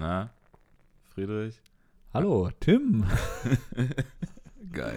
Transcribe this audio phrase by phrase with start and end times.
[0.00, 0.30] Na,
[1.10, 1.60] Friedrich?
[2.14, 3.04] Hallo, Tim.
[4.72, 4.96] Geil.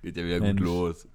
[0.00, 0.60] Geht ja wieder Mensch.
[0.62, 1.08] gut los.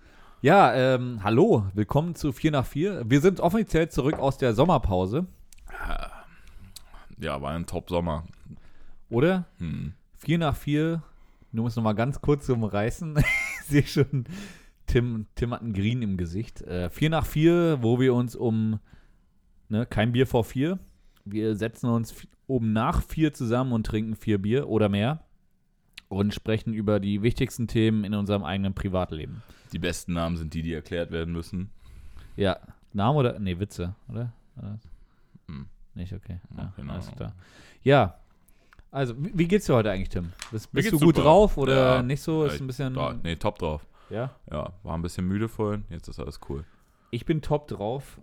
[0.43, 3.09] Ja, ähm, hallo, willkommen zu 4 nach 4.
[3.09, 5.25] Wir sind offiziell zurück aus der Sommerpause,
[7.17, 8.25] Ja, war ein Top-Sommer.
[9.09, 9.45] oder?
[9.57, 9.93] Hm.
[10.19, 11.01] 4 nach 4,
[11.51, 13.17] nur muss noch mal ganz kurz umreißen.
[13.61, 14.25] ich sehe schon,
[14.85, 16.61] Tim, Tim hat einen Green im Gesicht.
[16.61, 18.79] Äh, 4 nach 4, wo wir uns um,
[19.67, 20.77] ne, kein Bier vor 4.
[21.25, 22.13] Wir setzen uns
[22.47, 25.23] um nach 4 zusammen und trinken 4 Bier oder mehr
[26.09, 29.41] und sprechen über die wichtigsten Themen in unserem eigenen Privatleben.
[29.71, 31.69] Die besten Namen sind die, die erklärt werden müssen.
[32.35, 32.57] Ja,
[32.91, 33.39] Name oder?
[33.39, 34.31] Nee, Witze, oder?
[34.55, 34.81] Das?
[35.47, 35.65] Hm.
[35.95, 36.39] Nicht, okay.
[36.57, 36.93] Ja, Genau.
[36.93, 37.33] alles klar.
[37.81, 38.19] Ja,
[38.91, 40.31] also, wie, geht's dir heute eigentlich, Tim?
[40.51, 41.21] Bist, bist du gut super.
[41.23, 42.03] drauf oder Ja.
[42.03, 42.45] nicht so?
[42.45, 42.93] Ist ein bisschen.
[42.93, 43.83] Da, nee, top drauf.
[44.11, 44.29] Ja.
[44.51, 45.85] Ja, war ein bisschen müde vorhin.
[45.89, 46.63] Jetzt ist alles cool.
[47.09, 48.19] Ich bin top drauf,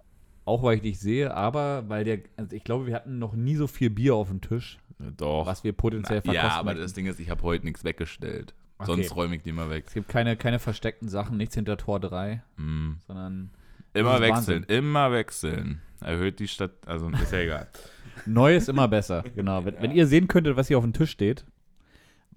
[0.50, 3.56] auch weil ich dich sehe, aber weil der, also ich glaube, wir hatten noch nie
[3.56, 5.46] so viel Bier auf dem Tisch, Ja, Doch.
[5.46, 6.48] was wir potenziell verkosten.
[6.50, 8.54] ja, aber das Ding ist, ich habe heute nichts weggestellt.
[8.78, 8.86] Okay.
[8.86, 9.84] Sonst räume ich die mal weg.
[9.86, 12.96] es gibt keine, keine versteckten Sachen, nichts hinter Tor 3, Hm.
[13.06, 13.50] sondern
[13.92, 15.80] Immer wechseln, immer wechseln.
[16.00, 17.68] Erhöht die Stadt, also ist ja egal.
[18.26, 19.24] neu ist immer besser.
[19.34, 19.64] Genau.
[19.64, 21.44] Wenn, wenn ihr sehen könntet, was hier auf dem Tisch steht,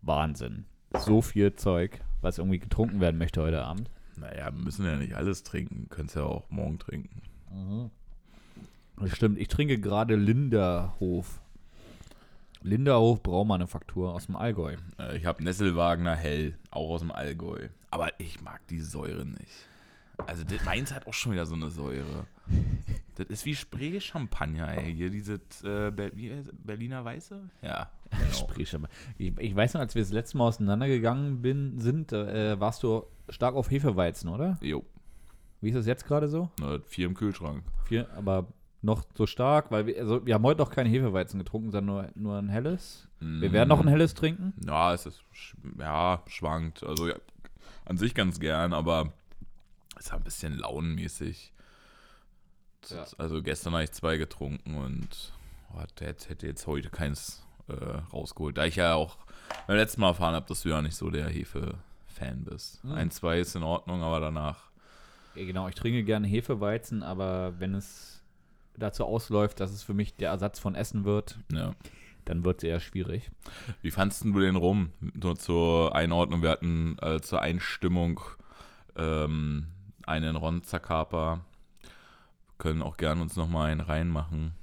[0.02, 0.66] Wahnsinn.
[1.00, 3.90] So viel Zeug, was irgendwie getrunken werden möchte heute Abend.
[4.18, 5.88] Naja, wir müssen ja nicht alles trinken.
[5.90, 7.22] Können es ja auch morgen trinken.
[7.50, 7.92] Das
[9.06, 9.38] stimmt.
[9.40, 11.42] Ich trinke gerade Linderhof.
[12.62, 14.76] Linderhof Braumanufaktur aus dem Allgäu.
[14.98, 17.68] Äh, Ich habe Nesselwagner Hell, auch aus dem Allgäu.
[17.92, 19.68] Aber ich mag die Säure nicht.
[20.28, 22.26] Also das, meins hat auch schon wieder so eine Säure.
[23.16, 24.94] Das ist wie Spree-Champagner, ey.
[24.94, 25.92] Hier diese äh?
[26.64, 27.42] Berliner Weiße?
[27.62, 28.50] Ja, genau.
[29.18, 33.04] Ich, ich weiß noch, als wir das letzte Mal auseinandergegangen bin, sind, äh, warst du
[33.30, 34.58] stark auf Hefeweizen, oder?
[34.62, 34.86] Jo,
[35.62, 36.50] Wie ist das jetzt gerade so?
[36.62, 37.64] ne, vier im Kühlschrank.
[37.86, 38.48] Vier, aber
[38.84, 42.10] noch so stark, weil wir, also wir haben heute noch kein Hefeweizen getrunken, sondern nur,
[42.16, 43.08] nur ein helles.
[43.20, 44.54] Wir werden noch ein helles trinken.
[44.66, 45.24] Ja, es ist,
[45.80, 46.84] ja, schwankt.
[46.84, 47.16] Also ja,
[47.86, 49.14] an sich ganz gern, aber
[49.98, 51.54] es ist ein bisschen launenmäßig.
[52.90, 53.06] Ja.
[53.18, 55.32] Also gestern habe ich zwei getrunken und
[55.74, 58.58] oh, der hätte jetzt heute keins äh, rausgeholt.
[58.58, 59.18] Da ich ja auch
[59.68, 62.84] beim letzten Mal erfahren habe, dass du ja nicht so der Hefe-Fan bist.
[62.84, 62.92] Mhm.
[62.92, 64.72] Ein, zwei ist in Ordnung, aber danach.
[65.36, 68.23] Ja, genau, ich trinke gerne Hefeweizen, aber wenn es
[68.78, 71.74] dazu ausläuft, dass es für mich der Ersatz von Essen wird, Ja.
[72.26, 73.30] dann wird es eher schwierig.
[73.82, 74.92] Wie fandst du den rum?
[75.00, 78.20] Nur zur Einordnung, wir hatten äh, zur Einstimmung
[78.96, 79.68] ähm,
[80.06, 81.42] einen Ron Zacapa.
[82.58, 84.54] Können auch gerne uns nochmal einen reinmachen.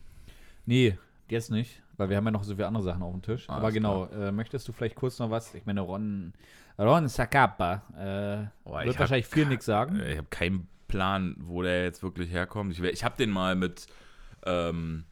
[0.64, 0.96] Nee,
[1.28, 3.48] jetzt nicht, weil wir haben ja noch so viele andere Sachen auf dem Tisch.
[3.48, 5.54] Alles Aber genau, äh, möchtest du vielleicht kurz noch was?
[5.54, 6.32] Ich meine, Ron,
[6.78, 10.00] Ron Zacapa äh, ich wird wahrscheinlich viel nichts sagen.
[10.00, 12.72] Ich habe keinen Plan, wo der jetzt wirklich herkommt.
[12.72, 13.86] Ich, ich habe den mal mit,
[14.44, 15.04] ähm,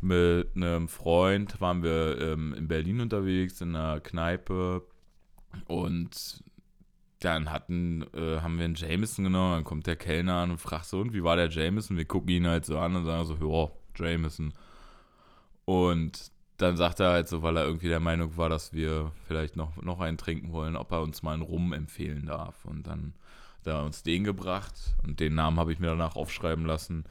[0.00, 4.82] mit einem Freund, waren wir ähm, in Berlin unterwegs, in einer Kneipe.
[5.66, 6.42] Und
[7.20, 9.54] dann hatten, äh, haben wir einen Jameson genommen.
[9.54, 11.96] Dann kommt der Kellner an und fragt so, und wie war der Jameson?
[11.96, 13.70] Wir gucken ihn halt so an und sagen so, ja,
[14.04, 14.52] Jameson.
[15.64, 19.54] Und dann sagt er halt so, weil er irgendwie der Meinung war, dass wir vielleicht
[19.54, 22.64] noch, noch einen trinken wollen, ob er uns mal einen Rum empfehlen darf.
[22.64, 23.14] Und dann
[23.60, 24.74] hat er uns den gebracht
[25.04, 27.04] und den Namen habe ich mir danach aufschreiben lassen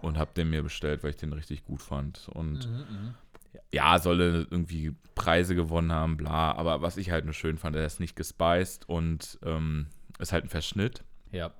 [0.00, 2.28] und habe den mir bestellt, weil ich den richtig gut fand.
[2.32, 2.68] Und
[3.72, 6.52] ja, solle irgendwie Preise gewonnen haben, bla.
[6.52, 9.86] Aber was ich halt nur schön fand, er ist nicht gespeist und ähm,
[10.18, 11.04] ist halt ein Verschnitt.
[11.32, 11.52] Ja.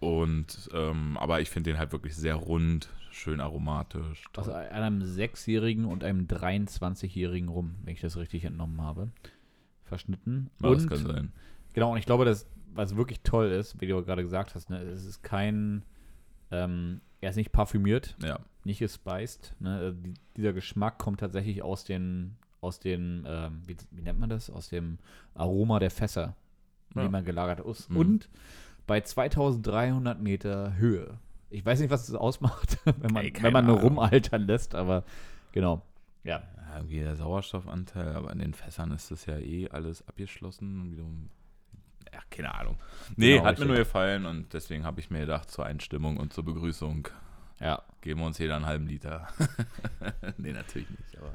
[0.00, 4.24] Und ähm, aber ich finde den halt wirklich sehr rund, schön aromatisch.
[4.32, 4.52] Toll.
[4.52, 9.10] einem Sechsjährigen und einem 23-Jährigen rum, wenn ich das richtig entnommen habe.
[9.84, 10.50] Verschnitten.
[10.62, 11.32] Ja, das und kann sein.
[11.72, 14.78] Genau, und ich glaube, das, was wirklich toll ist, wie du gerade gesagt hast, ne,
[14.82, 15.84] es ist kein,
[16.50, 18.38] ähm, er ist nicht parfümiert, Ja.
[18.64, 19.54] nicht gespiced.
[19.60, 24.18] Ne, also die, dieser Geschmack kommt tatsächlich aus den, aus den, ähm, wie, wie nennt
[24.20, 24.50] man das?
[24.50, 24.98] Aus dem
[25.34, 26.34] Aroma der Fässer,
[26.94, 27.02] Ja.
[27.02, 27.90] die man gelagert ist.
[27.90, 27.96] Mhm.
[27.96, 28.28] Und
[28.86, 31.18] bei 2300 Meter Höhe.
[31.50, 35.04] Ich weiß nicht, was das ausmacht, wenn man, Ey, wenn man nur rumaltern lässt, aber
[35.52, 35.82] genau.
[36.24, 36.42] Ja.
[36.70, 40.92] Ja, irgendwie der Sauerstoffanteil, aber in den Fässern ist das ja eh alles abgeschlossen und
[40.92, 41.30] wiederum.
[42.12, 42.76] Ja, keine Ahnung.
[43.16, 46.32] Nee, Genau, hat mir nur gefallen und deswegen habe ich mir gedacht, zur Einstimmung und
[46.32, 47.08] zur Begrüßung
[47.60, 47.82] Ja.
[48.00, 49.28] geben wir uns jeder einen halben Liter.
[50.38, 51.34] nee, natürlich nicht, aber.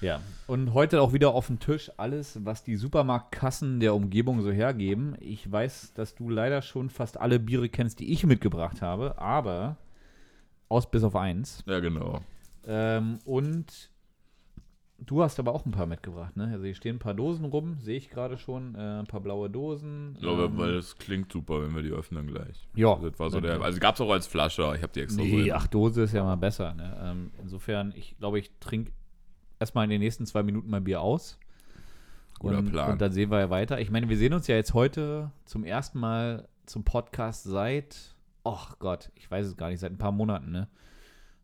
[0.00, 4.52] Ja, und heute auch wieder auf dem Tisch alles, was die Supermarktkassen der Umgebung so
[4.52, 5.16] hergeben.
[5.18, 9.76] Ich weiß, dass du leider schon fast alle Biere kennst, die ich mitgebracht habe, aber
[10.68, 11.64] aus bis auf eins.
[11.66, 12.20] Ja, genau.
[12.64, 13.90] Ähm, und
[14.98, 16.48] du hast aber auch ein paar mitgebracht, ne?
[16.52, 19.48] Also hier stehen ein paar Dosen rum, sehe ich gerade schon, äh, ein paar blaue
[19.48, 20.12] Dosen.
[20.14, 22.68] Ich glaube, ähm, weil es klingt super, wenn wir die öffnen gleich.
[22.74, 25.00] ja, Also, das war so der, also gab es auch als Flasche, ich habe die
[25.00, 25.28] extra so.
[25.28, 26.74] Nee, in- ach, Dose ist ja mal besser.
[26.74, 26.96] Ne?
[27.02, 28.92] Ähm, insofern, ich glaube, ich trinke
[29.60, 31.38] erstmal in den nächsten zwei Minuten mein Bier aus.
[32.38, 32.92] Guter und, Plan.
[32.92, 33.80] Und dann sehen wir ja weiter.
[33.80, 38.14] Ich meine, wir sehen uns ja jetzt heute zum ersten Mal zum Podcast seit,
[38.44, 40.68] ach Gott, ich weiß es gar nicht, seit ein paar Monaten, ne?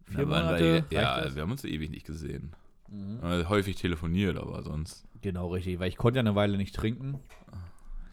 [0.04, 0.84] Vier Ja, waren Monate?
[0.90, 2.52] wir, ja, wir haben uns ewig nicht gesehen.
[2.94, 3.19] Mhm.
[3.23, 5.05] Äh, Häufig telefoniert, aber sonst.
[5.20, 7.19] Genau, richtig, weil ich konnte ja eine Weile nicht trinken.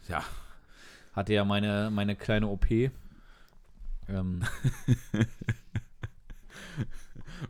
[0.08, 0.24] Ja,
[1.12, 2.66] Hatte ja meine, meine kleine OP.
[4.08, 4.42] Ähm,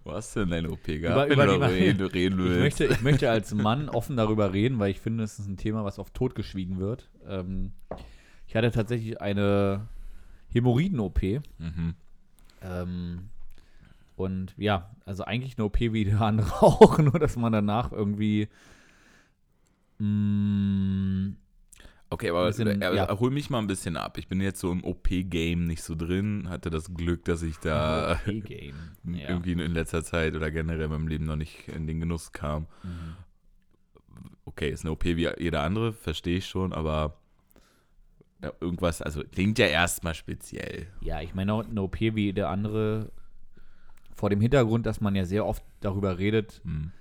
[0.05, 1.31] wo hast du denn deine OP gehabt?
[1.31, 4.91] Über- über die- reden, reden ich, möchte, ich möchte als Mann offen darüber reden, weil
[4.91, 7.09] ich finde, es ist ein Thema, was oft totgeschwiegen wird.
[7.27, 7.73] Ähm,
[8.47, 9.87] ich hatte tatsächlich eine
[10.53, 11.23] Hämorrhoiden-OP.
[11.59, 11.95] Mhm.
[12.63, 13.29] Ähm,
[14.17, 18.49] und ja, also eigentlich eine OP wie die andere auch, nur dass man danach irgendwie.
[19.99, 21.37] mm,
[22.11, 23.19] Okay, aber, Bisschen, aber ja.
[23.19, 24.19] hol mich mal ein bisschen ab.
[24.19, 26.47] Ich bin jetzt so im OP-Game nicht so drin.
[26.51, 28.75] Hatte das Glück, dass ich da OP-Game.
[29.05, 29.31] Ja.
[29.31, 32.67] irgendwie in letzter Zeit oder generell in meinem Leben noch nicht in den Genuss kam.
[32.83, 33.17] Mhm.
[34.45, 37.17] Okay, ist eine OP wie jeder andere, verstehe ich schon, aber
[38.61, 40.89] irgendwas, also klingt ja erstmal speziell.
[41.01, 43.11] Ja, ich meine auch eine OP wie der andere,
[44.23, 46.61] vor dem Hintergrund, dass man ja sehr oft darüber redet.
[46.63, 46.93] Hm.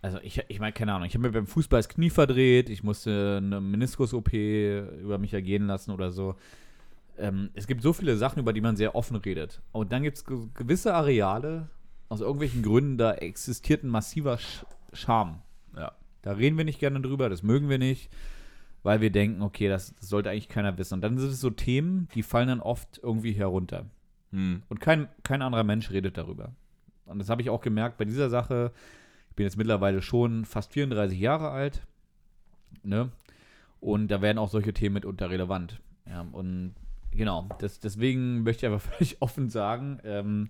[0.00, 2.82] Also ich, ich meine, keine Ahnung, ich habe mir beim Fußball das Knie verdreht, ich
[2.82, 6.34] musste eine Meniskus-OP über mich ergehen lassen oder so.
[7.16, 9.62] Ähm, es gibt so viele Sachen, über die man sehr offen redet.
[9.70, 11.68] Und dann gibt es gewisse Areale,
[12.08, 15.42] aus irgendwelchen Gründen, da existiert ein massiver Sch Charme.
[15.76, 15.92] Ja.
[16.22, 18.10] Da reden wir nicht gerne drüber, das mögen wir nicht,
[18.82, 20.94] weil wir denken, okay, das, das sollte eigentlich keiner wissen.
[20.94, 23.86] Und dann sind es so Themen, die fallen dann oft irgendwie herunter.
[24.32, 24.62] Hm.
[24.68, 26.52] Und kein, kein anderer Mensch redet darüber.
[27.06, 28.72] Und das habe ich auch gemerkt bei dieser Sache.
[29.30, 31.82] Ich bin jetzt mittlerweile schon fast 34 Jahre alt.
[32.82, 33.10] Ne?
[33.80, 35.80] Und da werden auch solche Themen mitunter relevant.
[36.06, 36.74] Ja, und
[37.10, 40.48] genau, das, deswegen möchte ich aber völlig offen sagen, ähm,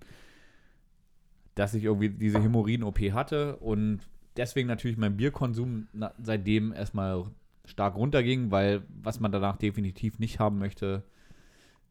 [1.55, 4.01] dass ich irgendwie diese Hämorrhoiden-OP hatte und
[4.37, 5.89] deswegen natürlich mein Bierkonsum
[6.23, 7.27] seitdem erstmal
[7.65, 11.03] stark runterging, weil was man danach definitiv nicht haben möchte,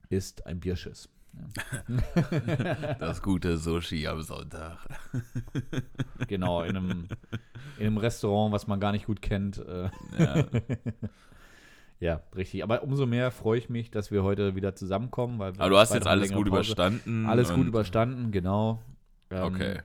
[0.10, 1.10] ist ein Bierschiss.
[3.00, 4.78] Das gute Sushi am Sonntag.
[6.28, 7.08] Genau, in einem,
[7.78, 9.58] in einem Restaurant, was man gar nicht gut kennt.
[9.58, 10.46] Äh, Ja.
[12.00, 12.64] ja, richtig.
[12.64, 15.40] Aber umso mehr freue ich mich, dass wir heute wieder zusammenkommen.
[15.40, 17.26] Weil Aber du hast jetzt alles gut Pause- überstanden.
[17.26, 18.82] Alles gut und- überstanden, genau.
[19.30, 19.80] Ähm, Okay.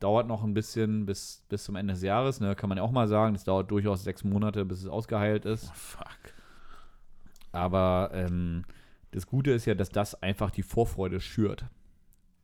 [0.00, 2.56] Dauert noch ein bisschen bis, bis zum Ende des Jahres, ne?
[2.56, 3.34] kann man ja auch mal sagen.
[3.34, 5.68] Das dauert durchaus sechs Monate, bis es ausgeheilt ist.
[5.70, 6.08] Oh, fuck.
[7.52, 8.64] Aber ähm,
[9.12, 11.64] das Gute ist ja, dass das einfach die Vorfreude schürt.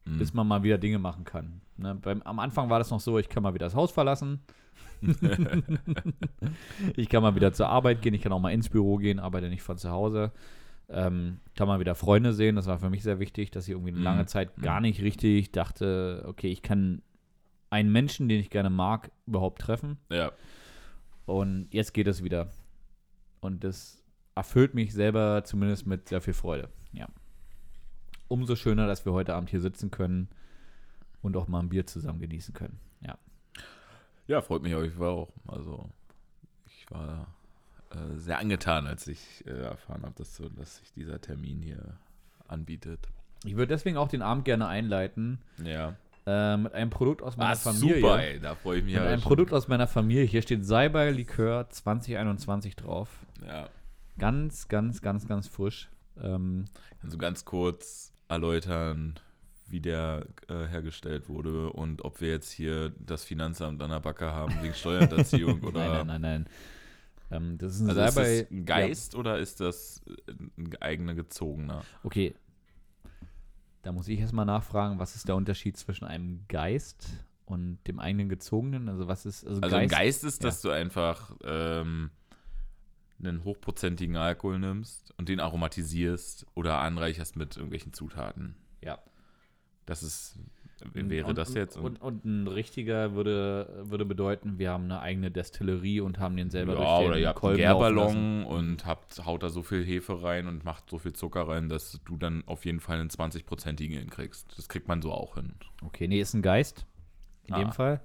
[0.05, 0.19] Hm.
[0.19, 1.61] bis man mal wieder Dinge machen kann.
[1.77, 4.41] Ne, beim, am Anfang war das noch so, ich kann mal wieder das Haus verlassen.
[6.97, 9.49] ich kann mal wieder zur Arbeit gehen, ich kann auch mal ins Büro gehen, arbeite
[9.49, 10.33] nicht von zu Hause.
[10.89, 13.91] Ähm, kann mal wieder Freunde sehen, das war für mich sehr wichtig, dass ich irgendwie
[13.91, 14.05] eine Mhm.
[14.05, 17.03] lange Zeit gar nicht richtig dachte, okay, ich kann
[17.71, 19.99] einen Menschen, den ich gerne mag, überhaupt treffen.
[20.11, 20.33] Ja.
[21.27, 22.49] Und jetzt geht es wieder.
[23.41, 23.98] Und das
[24.39, 26.69] erfüllt mich selber zumindest mit sehr viel Freude.
[26.93, 27.09] Ja.
[28.29, 30.29] Umso schöner, dass wir heute Abend hier sitzen können
[31.23, 32.79] und auch mal ein Bier zusammen genießen können.
[33.01, 33.17] Ja.
[34.27, 35.33] Ja, freut mich auf jeden Fall auch.
[35.47, 35.89] Also,
[36.67, 37.27] ich war
[37.91, 41.97] äh, sehr angetan, als ich äh, erfahren habe, dass, so, dass sich dieser Termin hier
[42.47, 43.09] anbietet.
[43.45, 45.95] Ich würde deswegen auch den Abend gerne einleiten Ja.
[46.27, 48.01] äh, mit einem Produkt aus meiner Ah, Familie.
[48.01, 48.39] super, ey.
[48.41, 49.29] Da freue ich mich Mit einem schon.
[49.29, 50.25] Produkt aus meiner Familie.
[50.25, 53.09] Hier steht Salbei Likör 2021 drauf.
[53.47, 53.69] Ja.
[54.19, 55.89] Ganz, ganz, ganz, ganz frisch.
[56.21, 56.65] Ähm,
[57.01, 59.15] Kannst du ganz kurz erläutern,
[59.69, 64.33] wie der äh, hergestellt wurde und ob wir jetzt hier das Finanzamt an der Backe
[64.33, 65.81] haben wegen Steuerhinterziehung oder.
[65.81, 66.47] Nein, nein, nein, nein.
[67.31, 70.03] Ähm, das ist ein Also ist das ein Geist oder ist das
[70.37, 71.75] ein eigener gezogener?
[71.75, 72.35] Ja, okay.
[73.83, 77.09] Da muss ich erstmal nachfragen, was ist der Unterschied zwischen einem Geist
[77.45, 78.89] und dem eigenen gezogenen?
[78.89, 80.23] Also was ist also, Also ein Geist?
[80.23, 82.11] Geist ist, dass du einfach ähm,
[83.21, 88.55] einen hochprozentigen Alkohol nimmst und den aromatisierst oder anreicherst mit irgendwelchen Zutaten.
[88.83, 88.99] Ja.
[89.87, 90.39] Das ist,
[90.93, 91.77] wäre und, das jetzt?
[91.79, 96.51] Und, und ein richtiger würde, würde bedeuten, wir haben eine eigene Destillerie und haben den
[96.51, 97.57] selber ja, durch den oder ihr habt einen.
[97.57, 101.69] Gärballon und habt, haut da so viel Hefe rein und macht so viel Zucker rein,
[101.69, 104.57] dass du dann auf jeden Fall einen 20-prozentigen hinkriegst.
[104.57, 105.55] Das kriegt man so auch hin.
[105.85, 106.87] Okay, nee, ist ein Geist.
[107.47, 107.59] In Ah.
[107.61, 108.01] dem Fall.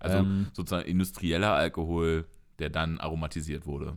[0.00, 0.48] Also Ähm.
[0.52, 2.26] sozusagen industrieller Alkohol,
[2.58, 3.96] der dann aromatisiert wurde.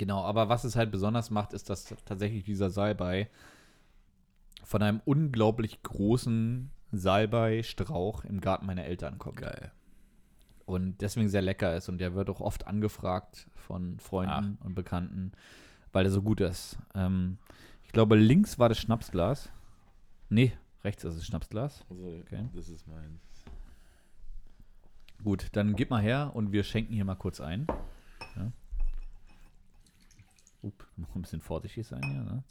[0.00, 3.28] Genau, aber was es halt besonders macht, ist, dass tatsächlich dieser Salbei
[4.64, 9.36] von einem unglaublich großen Salbei-Strauch im Garten meiner Eltern kommt.
[9.36, 9.72] Geil.
[10.64, 11.90] Und deswegen sehr lecker ist.
[11.90, 15.32] Und der wird auch oft angefragt von Freunden und Bekannten,
[15.92, 16.78] weil er so gut ist.
[16.94, 17.36] Ähm,
[17.84, 19.50] ich glaube, links war das Schnapsglas.
[20.30, 21.84] Nee, rechts ist das Schnapsglas.
[21.90, 22.48] Also, Okay.
[22.54, 23.20] das ist mein.
[25.22, 27.66] Gut, dann gib mal her und wir schenken hier mal kurz ein.
[28.34, 28.50] Ja.
[30.62, 32.22] Up, noch ein bisschen vorsichtig sein hier.
[32.22, 32.42] Ne?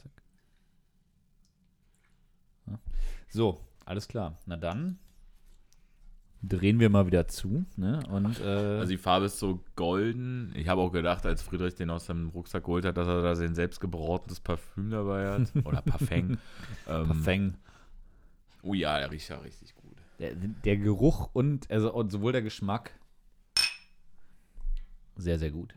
[2.66, 2.78] Ja.
[3.28, 4.38] So, alles klar.
[4.46, 4.98] Na dann
[6.42, 7.64] drehen wir mal wieder zu.
[7.76, 8.00] Ne?
[8.08, 10.52] Und, äh, Also die Farbe ist so golden.
[10.56, 13.34] Ich habe auch gedacht, als Friedrich den aus seinem Rucksack geholt hat, dass er da
[13.34, 15.52] sein selbstgebrautes Parfüm dabei hat.
[15.64, 16.08] Oder Parfum.
[16.18, 16.38] ähm,
[16.86, 17.54] Parfum.
[18.62, 19.96] Oh ja, der riecht ja richtig gut.
[20.18, 22.92] Der, der Geruch und, also, und sowohl der Geschmack
[25.16, 25.74] sehr, sehr gut.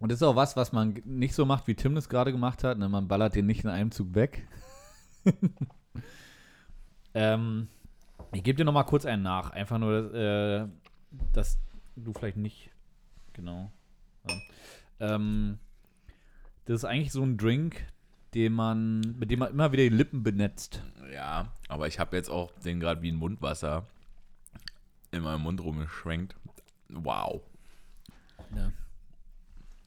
[0.00, 2.64] Und das ist auch was, was man nicht so macht, wie Tim das gerade gemacht
[2.64, 2.78] hat.
[2.78, 2.88] Ne?
[2.88, 4.48] Man ballert den nicht in einem Zug weg.
[7.14, 7.68] ähm,
[8.32, 9.50] ich gebe dir noch mal kurz einen nach.
[9.50, 10.66] Einfach nur, äh,
[11.34, 11.58] dass
[11.96, 12.70] du vielleicht nicht.
[13.34, 13.70] Genau.
[14.26, 15.14] Ja.
[15.14, 15.58] Ähm,
[16.64, 17.84] das ist eigentlich so ein Drink,
[18.34, 20.82] den man, mit dem man immer wieder die Lippen benetzt.
[21.12, 23.86] Ja, aber ich habe jetzt auch den gerade wie ein Mundwasser
[25.10, 26.36] in meinem Mund rumgeschwenkt.
[26.88, 27.42] Wow.
[28.56, 28.72] Ja.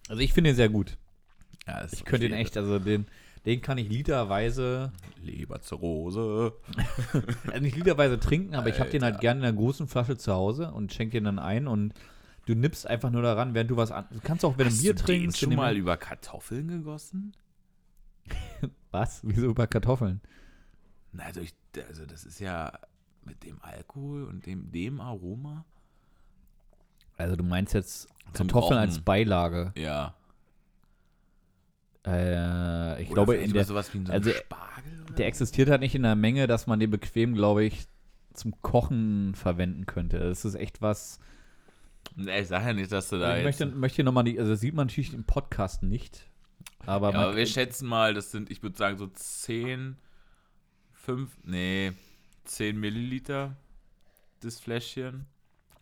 [0.09, 0.97] Also ich finde ihn sehr gut.
[1.67, 3.05] Ja, Ich könnte ihn echt, also den,
[3.45, 4.91] den kann ich literweise,
[5.21, 6.53] Leberzirrhose.
[7.47, 10.33] also nicht literweise trinken, aber ich habe den halt gerne in einer großen Flasche zu
[10.33, 11.93] Hause und schenke den dann ein und
[12.45, 14.05] du nippst einfach nur daran, während du was an.
[14.11, 15.95] Du kannst auch, wenn du Hast Bier du trinkst, den schon in dem- mal über
[15.97, 17.33] Kartoffeln gegossen?
[18.91, 19.21] Was?
[19.23, 20.21] Wieso über Kartoffeln?
[21.13, 21.53] Na, also, ich,
[21.87, 22.71] also das ist ja
[23.25, 25.63] mit dem Alkohol und dem, dem Aroma.
[27.17, 29.73] Also du meinst jetzt Kartoffeln als Beilage.
[29.75, 30.15] Ja.
[32.05, 35.81] Äh, ich Oder glaube, in der, sowas wie in so also, Spargel der existiert halt
[35.81, 37.85] nicht in der Menge, dass man den bequem, glaube ich,
[38.33, 40.19] zum Kochen verwenden könnte.
[40.19, 41.19] Das ist echt was.
[42.15, 44.59] Nee, ich sag ja nicht, dass du da ich möchte, möchte nochmal die, also das
[44.59, 46.27] sieht man natürlich im Podcast nicht.
[46.85, 49.95] Aber, ja, aber wir schätzen mal, das sind, ich würde sagen, so 10,
[50.93, 51.93] 5, nee,
[52.43, 53.55] 10 Milliliter,
[54.41, 55.25] das Fläschchen.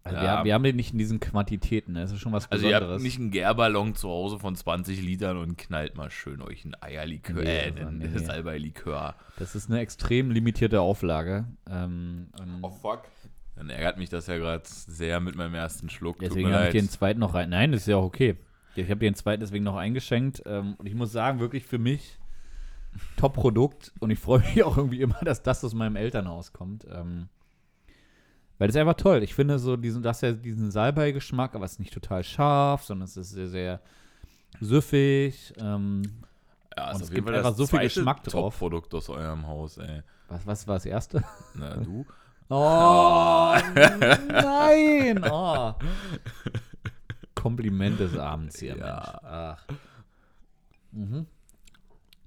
[0.03, 0.21] Also ja.
[0.23, 1.93] wir, haben- wir haben den nicht in diesen Quantitäten.
[1.93, 2.93] Das ist schon was Also ihr Besonderes.
[2.95, 6.75] habt nicht einen Gärballon zu Hause von 20 Litern und knallt mal schön euch ein
[6.81, 8.17] Eierlikör, Nee, äh, also, ein nee.
[8.17, 9.15] Salbeilikör.
[9.37, 11.45] das ist eine extrem limitierte Auflage.
[11.69, 13.03] Ähm, ähm, fuck.
[13.55, 16.17] Dann ärgert mich das ja gerade sehr mit meinem ersten Schluck.
[16.19, 17.49] Deswegen habe ich den zweiten noch rein.
[17.49, 18.37] Nein, das ist ja auch okay.
[18.75, 20.41] Ich habe den zweiten deswegen noch eingeschenkt.
[20.47, 22.17] Ähm, und ich muss sagen, wirklich für mich
[23.17, 23.91] Top-Produkt.
[23.99, 26.85] Und ich freue mich auch irgendwie immer, dass das aus meinem Elternhaus kommt.
[26.91, 27.27] Ähm,
[28.61, 29.23] weil das ist einfach toll.
[29.23, 33.05] Ich finde so, diesen, das ja diesen Salbei-Geschmack, aber es ist nicht total scharf, sondern
[33.05, 33.81] es ist sehr, sehr
[34.59, 35.51] süffig.
[35.57, 36.03] Ähm,
[36.77, 38.53] ja, ist es gibt einfach so viel Geschmack drauf.
[38.53, 40.03] Top-Produkt aus eurem Haus, ey.
[40.27, 41.23] was, was war das erste?
[41.55, 42.05] Na, du?
[42.53, 43.55] Oh,
[44.27, 45.23] nein!
[45.23, 45.73] Oh.
[47.33, 48.95] Kompliment des Abends hier, Ja.
[48.95, 49.09] Mensch.
[49.23, 49.65] Ach.
[50.91, 51.25] Mhm.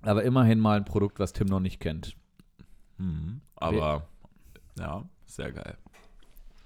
[0.02, 2.16] Aber immerhin mal ein Produkt, was Tim noch nicht kennt.
[2.98, 3.40] Mhm.
[3.54, 4.08] Aber,
[4.76, 5.76] ja, sehr geil.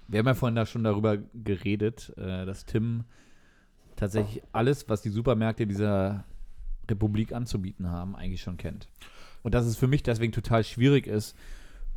[0.09, 3.03] Wir haben ja vorhin da schon darüber geredet, äh, dass Tim
[3.95, 6.25] tatsächlich alles, was die Supermärkte dieser
[6.89, 8.87] Republik anzubieten haben, eigentlich schon kennt.
[9.43, 11.37] Und dass es für mich deswegen total schwierig ist,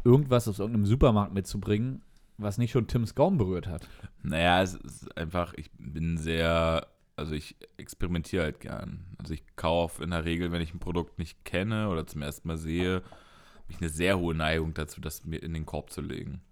[0.05, 2.03] irgendwas aus irgendeinem Supermarkt mitzubringen,
[2.37, 3.89] was nicht schon Tims Gaumen berührt hat.
[4.23, 9.05] Naja, es ist einfach, ich bin sehr, also ich experimentiere halt gern.
[9.19, 12.49] Also ich kaufe in der Regel, wenn ich ein Produkt nicht kenne oder zum ersten
[12.49, 16.03] Mal sehe, habe ich eine sehr hohe Neigung dazu, das mir in den Korb zu
[16.03, 16.43] legen.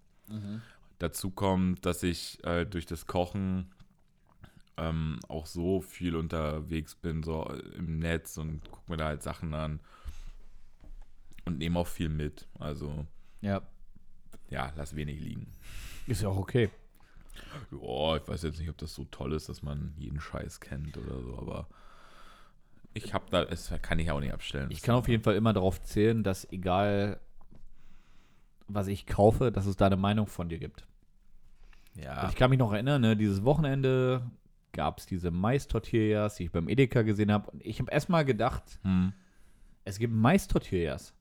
[1.00, 3.72] Dazu kommt, dass ich äh, durch das Kochen
[4.76, 7.44] ähm, auch so viel unterwegs bin, so
[7.76, 9.80] im Netz und gucke mir da halt Sachen an
[11.46, 12.46] und nehme auch viel mit.
[12.58, 13.06] Also
[13.40, 13.62] Ja,
[14.50, 15.52] ja, lass wenig liegen.
[16.06, 16.68] ist ja auch okay.
[17.70, 20.98] Ja, ich weiß jetzt nicht, ob das so toll ist, dass man jeden Scheiß kennt
[20.98, 21.66] oder so, aber
[22.92, 24.70] ich habe da, das kann ich auch nicht abstellen.
[24.70, 27.20] Ich kann auf jeden Fall immer darauf zählen, dass egal,
[28.74, 30.86] was ich kaufe, dass es da eine Meinung von dir gibt.
[31.94, 34.22] ja, Also ich kann mich noch erinnern, ne, dieses Wochenende
[34.72, 37.50] gab es diese Mais-Tortillas, die ich beim Edeka gesehen habe.
[37.50, 39.12] Und ich habe erstmal gedacht, hm,
[39.84, 41.14] es gibt Mais-Tortillas.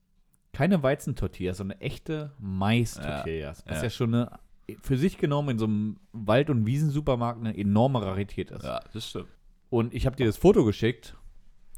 [0.51, 3.63] Keine Weizentortillas, sondern echte Mais-Tortillas.
[3.68, 3.84] was ja.
[3.84, 4.39] ja schon eine,
[4.82, 8.63] für sich genommen in so einem Wald- und Wiesensupermarkt eine enorme Rarität ist.
[8.63, 9.27] ja, das stimmt.
[9.70, 11.15] Und ich habe dir das Foto geschickt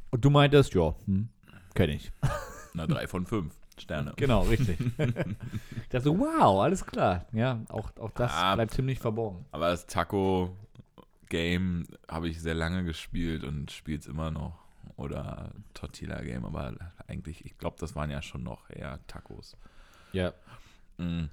[0.10, 1.30] und du meintest, ja, hm,
[1.74, 2.12] kenne ich.
[2.74, 4.14] Na, drei von fünf Sterne.
[4.18, 4.80] Genau, richtig.
[4.80, 7.26] ich dachte so, wow, alles klar.
[7.32, 8.56] Ja, auch, auch das Ah.
[8.56, 9.46] bleibt ziemlich verborgen.
[9.52, 14.60] Aber das Taco-Game habe ich sehr lange gespielt und spiele es immer noch.
[14.98, 16.74] Oder Tortilla-Game, aber
[17.08, 19.58] eigentlich, ich glaube, das waren ja schon noch eher Tacos.
[20.12, 20.34] Ja.
[20.98, 21.24] Mm.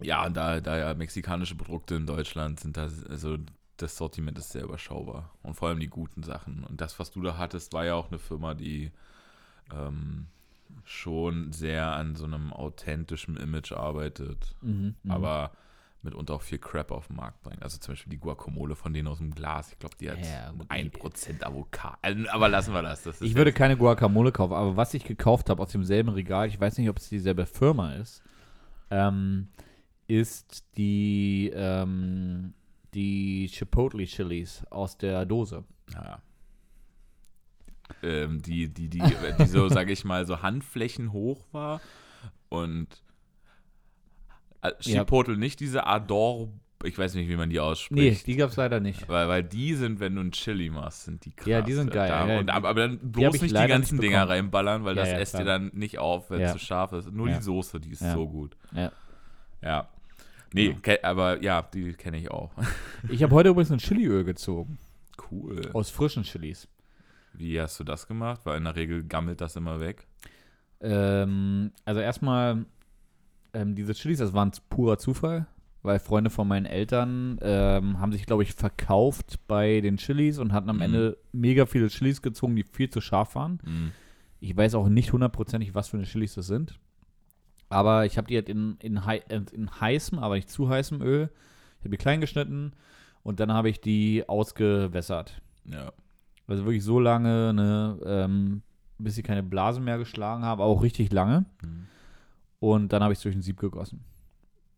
[0.00, 3.36] Ja, und da, da ja mexikanische Produkte in Deutschland sind, das, also
[3.76, 5.30] das Sortiment ist sehr überschaubar.
[5.42, 6.64] Und vor allem die guten Sachen.
[6.64, 8.90] Und das, was du da hattest, war ja auch eine Firma, die
[9.72, 10.26] ähm,
[10.84, 14.54] schon sehr an so einem authentischen Image arbeitet.
[14.62, 15.10] Mhm, mhm.
[15.10, 15.52] Aber
[16.02, 17.62] mitunter auch viel Crap auf den Markt bringen.
[17.62, 19.72] Also zum Beispiel die Guacamole von denen aus dem Glas.
[19.72, 21.96] Ich glaube, die hat Ja, gut, 1% Avocado.
[22.02, 23.02] Also, Aber lassen wir das.
[23.02, 26.60] das Ich würde keine Guacamole kaufen, aber was ich gekauft habe aus demselben Regal, ich
[26.60, 28.22] weiß nicht, ob es dieselbe Firma ist,
[28.90, 29.48] ähm,
[30.06, 32.54] ist die, ähm,
[32.94, 35.64] die Chipotle Chilis aus der Dose.
[35.92, 36.20] Ja.
[38.02, 41.80] Ähm, die, die, die, die so, sage ich mal, so Handflächen hoch war
[42.48, 42.86] und
[44.62, 45.04] äh, Ja.
[45.36, 46.48] Nicht diese Ador,
[46.84, 48.26] ich weiß nicht, wie man die Nee, ausspricht.
[48.26, 49.08] die gab es leider nicht.
[49.08, 51.46] weil, weil die sind, wenn du ein Chili machst, sind die krass.
[51.46, 53.66] Ja, die sind geil, Da, ja, und, die- aber, aber dann bloß ich nicht die
[53.68, 55.44] ganzen nicht Dinger reinballern, weil Ja, das ja, esst klar.
[55.44, 57.10] dann nicht auf, wenn es zu scharf ist.
[57.12, 58.56] Nur die Soße, die ist so gut.
[58.72, 58.90] Ja.
[59.62, 59.88] Ja.
[60.54, 62.50] Nee, aber ja, die kenne ich auch.
[63.08, 64.76] Ich habe heute übrigens ein Chiliöl gezogen.
[65.30, 65.70] Cool.
[65.72, 66.68] Aus frischen Chilis.
[67.34, 68.42] Wie hast du das gemacht?
[68.44, 70.06] Weil in der Regel gammelt das immer weg.
[70.80, 72.66] Ähm, also erstmal,
[73.54, 75.46] ähm, diese Chilis, das war ein purer Zufall,
[75.82, 80.52] weil Freunde von meinen Eltern ähm, haben sich, glaube ich, verkauft bei den Chilis und
[80.52, 80.82] hatten am Mhm.
[80.82, 83.60] Ende mega viele Chilis gezogen, die viel zu scharf waren.
[83.64, 83.92] Mhm.
[84.40, 86.78] Ich weiß auch nicht hundertprozentig, was für eine Chilis das sind.
[87.68, 91.00] Aber ich habe die halt in, in, hei- äh, in heißem, aber nicht zu heißem
[91.00, 91.30] Öl.
[91.78, 92.72] Ich habe die klein geschnitten
[93.22, 95.40] und dann habe ich die ausgewässert.
[95.64, 95.92] Ja.
[96.52, 98.62] Also wirklich so lange, ne, ähm,
[98.98, 101.44] bis sie keine Blase mehr geschlagen haben, auch richtig lange.
[101.62, 101.86] Mhm.
[102.60, 104.04] Und dann habe ich es durch ein Sieb gegossen.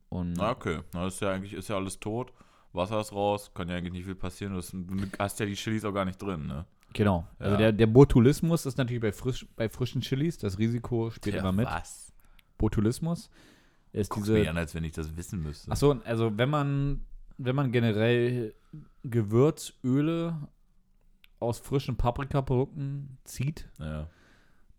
[0.08, 0.80] Und Na, okay.
[0.94, 2.32] Na, ist ja eigentlich ist ja alles tot.
[2.72, 4.54] Wasser ist raus, kann ja eigentlich nicht viel passieren.
[4.54, 6.64] Du hast ja die Chilis auch gar nicht drin, ne?
[6.92, 7.26] genau.
[7.38, 7.58] Also Ja.
[7.58, 10.38] der, der Botulismus ist natürlich bei, frisch, bei frischen Chilis.
[10.38, 11.66] Das Risiko spielt immer mit.
[11.66, 12.12] Was?
[12.58, 13.30] Botulismus
[13.92, 14.38] ist Guckst diese.
[14.38, 15.70] mich an, als wenn ich das wissen müsste.
[15.70, 17.00] Achso, also wenn man,
[17.38, 18.54] wenn man generell
[19.02, 20.36] Gewürzöle
[21.44, 24.08] aus frischen Paprikaprodukten zieht, Ja.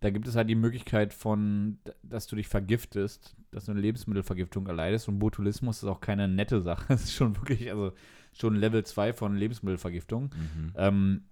[0.02, 4.68] da gibt es halt die Möglichkeit von, dass du dich vergiftest, dass du eine Lebensmittelvergiftung
[4.68, 5.08] erleidest.
[5.08, 6.86] Und Botulismus ist auch keine nette Sache.
[6.94, 7.94] Es ist schon wirklich, also
[8.34, 10.74] schon Level 2 von Lebensmittelvergiftung, Mhm.
[10.76, 11.24] ähm,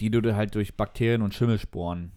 [0.00, 2.12] die du halt durch Bakterien und Schimmelsporen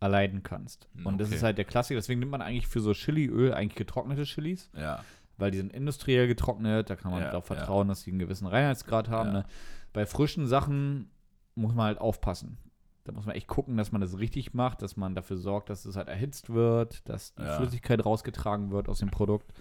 [0.00, 0.88] erleiden kannst.
[1.04, 1.36] Und das Okay.
[1.36, 1.96] ist halt der Klassiker.
[1.98, 5.02] Deswegen nimmt man eigentlich für so Chiliöl eigentlich getrocknete Chilis Ja.
[5.38, 7.56] weil die sind industriell getrocknet, da kann man Ja, darauf ja.
[7.56, 9.28] vertrauen, dass sie einen gewissen Reinheitsgrad haben.
[9.28, 9.32] Ja.
[9.40, 9.44] Ne?
[9.92, 11.08] Bei frischen Sachen
[11.54, 12.58] muss man halt aufpassen.
[13.04, 15.84] Da muss man echt gucken, dass man das richtig macht, dass man dafür sorgt, dass
[15.84, 17.56] es halt erhitzt wird, dass die Ja.
[17.58, 19.52] Flüssigkeit rausgetragen wird aus dem Produkt.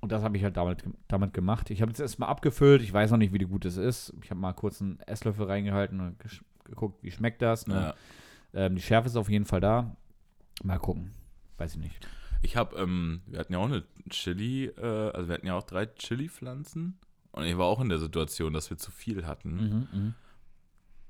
[0.00, 1.70] Und das habe ich halt damit, damit gemacht.
[1.70, 2.82] Ich habe jetzt erstmal abgefüllt.
[2.82, 4.12] Ich weiß noch nicht, wie gut es ist.
[4.22, 6.16] Ich habe mal kurz einen Esslöffel reingehalten und
[6.64, 7.66] geguckt, wie schmeckt das.
[7.66, 7.74] Ne?
[7.74, 7.94] ja.
[8.66, 9.96] Ähm, die Schärfe ist auf jeden Fall da.
[10.62, 11.12] Mal gucken.
[11.56, 12.06] Weiß ich nicht.
[12.42, 15.62] Ich habe, ähm, wir hatten ja auch eine Chili, äh, also wir hatten ja auch
[15.62, 16.98] drei Chili-Pflanzen.
[17.30, 19.54] Und ich war auch in der Situation, dass wir zu viel hatten.
[19.54, 20.14] Mhm, mhm.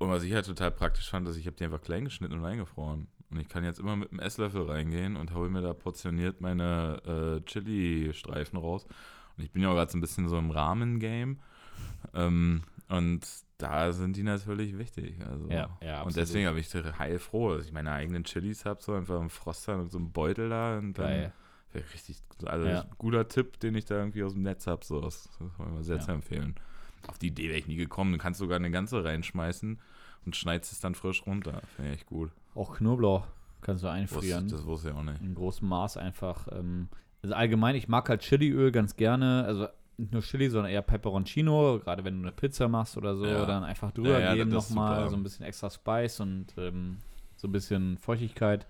[0.03, 2.45] Und was ich halt total praktisch fand, dass ich habe die einfach klein geschnitten und
[2.45, 3.07] eingefroren.
[3.31, 7.41] Und ich kann jetzt immer mit einem Esslöffel reingehen und hole mir da portioniert meine
[7.41, 8.85] äh, Chili-Streifen raus.
[9.37, 11.39] Und ich bin ja auch gerade so ein bisschen so im Rahmen-Game.
[12.15, 13.21] Ähm, und
[13.59, 15.15] da sind die natürlich wichtig.
[15.27, 15.49] Also.
[15.49, 19.21] Ja, ja, Und deswegen habe ich heilfroh, dass ich meine eigenen Chilis habe, so einfach
[19.21, 20.79] im Froster mit so einem Beutel da.
[20.79, 21.33] Und dann Geil.
[21.73, 22.83] Wäre richtig, also Ja.
[22.83, 24.85] ein guter Tipp, den ich da irgendwie aus dem Netz habe.
[24.85, 26.03] So, das, das war immer sehr Ja.
[26.03, 26.55] zu empfehlen.
[27.07, 28.13] Auf die Idee wäre ich nie gekommen.
[28.13, 29.81] Du kannst sogar eine ganze reinschmeißen
[30.25, 31.61] und schneidest es dann frisch runter.
[31.77, 32.31] Finde ich echt gut.
[32.55, 33.27] Auch Knoblauch
[33.61, 34.49] kannst du Wusste, einfrieren.
[34.49, 35.21] das wusste ich auch nicht.
[35.21, 36.49] in großem Maß einfach.
[36.53, 36.89] Ähm,
[37.23, 39.45] also allgemein, ich mag halt Chiliöl ganz gerne.
[39.47, 41.79] Also nicht nur Chili, sondern eher Peperoncino.
[41.79, 43.45] Gerade wenn du eine Pizza machst oder so, Ja.
[43.47, 45.09] dann einfach drüber Ja, ja, geben nochmal.
[45.09, 46.99] So ein bisschen extra Spice und ähm,
[47.37, 48.67] so ein bisschen Feuchtigkeit.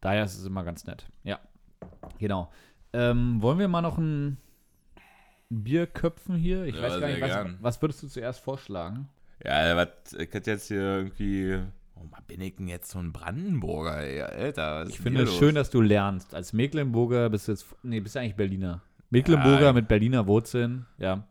[0.00, 1.06] Daher ist es immer ganz nett.
[1.24, 1.38] Ja,
[2.18, 2.50] genau.
[2.92, 4.36] Ähm, wollen wir mal noch ein
[5.48, 6.64] Bier köpfen hier?
[6.64, 9.08] Ich weiß gar nicht, was, was würdest du zuerst vorschlagen?
[9.44, 11.58] Ja, was, ich hätte jetzt hier irgendwie.
[11.94, 14.86] Warum bin ich denn jetzt so ein Brandenburger, ey, Alter?
[14.88, 16.34] Ich finde es schön, dass du lernst.
[16.34, 18.82] Als Mecklenburger bist du jetzt, nee, bist du eigentlich Berliner.
[19.10, 19.72] Mecklenburger Ja.
[19.72, 21.26] mit Berliner Wurzeln, ja.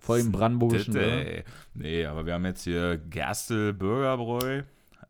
[0.00, 0.94] Voll im brandenburgischen.
[0.94, 1.44] Das, ey.
[1.74, 4.62] Nee, aber wir haben jetzt hier Gerstel Bürgerbräu,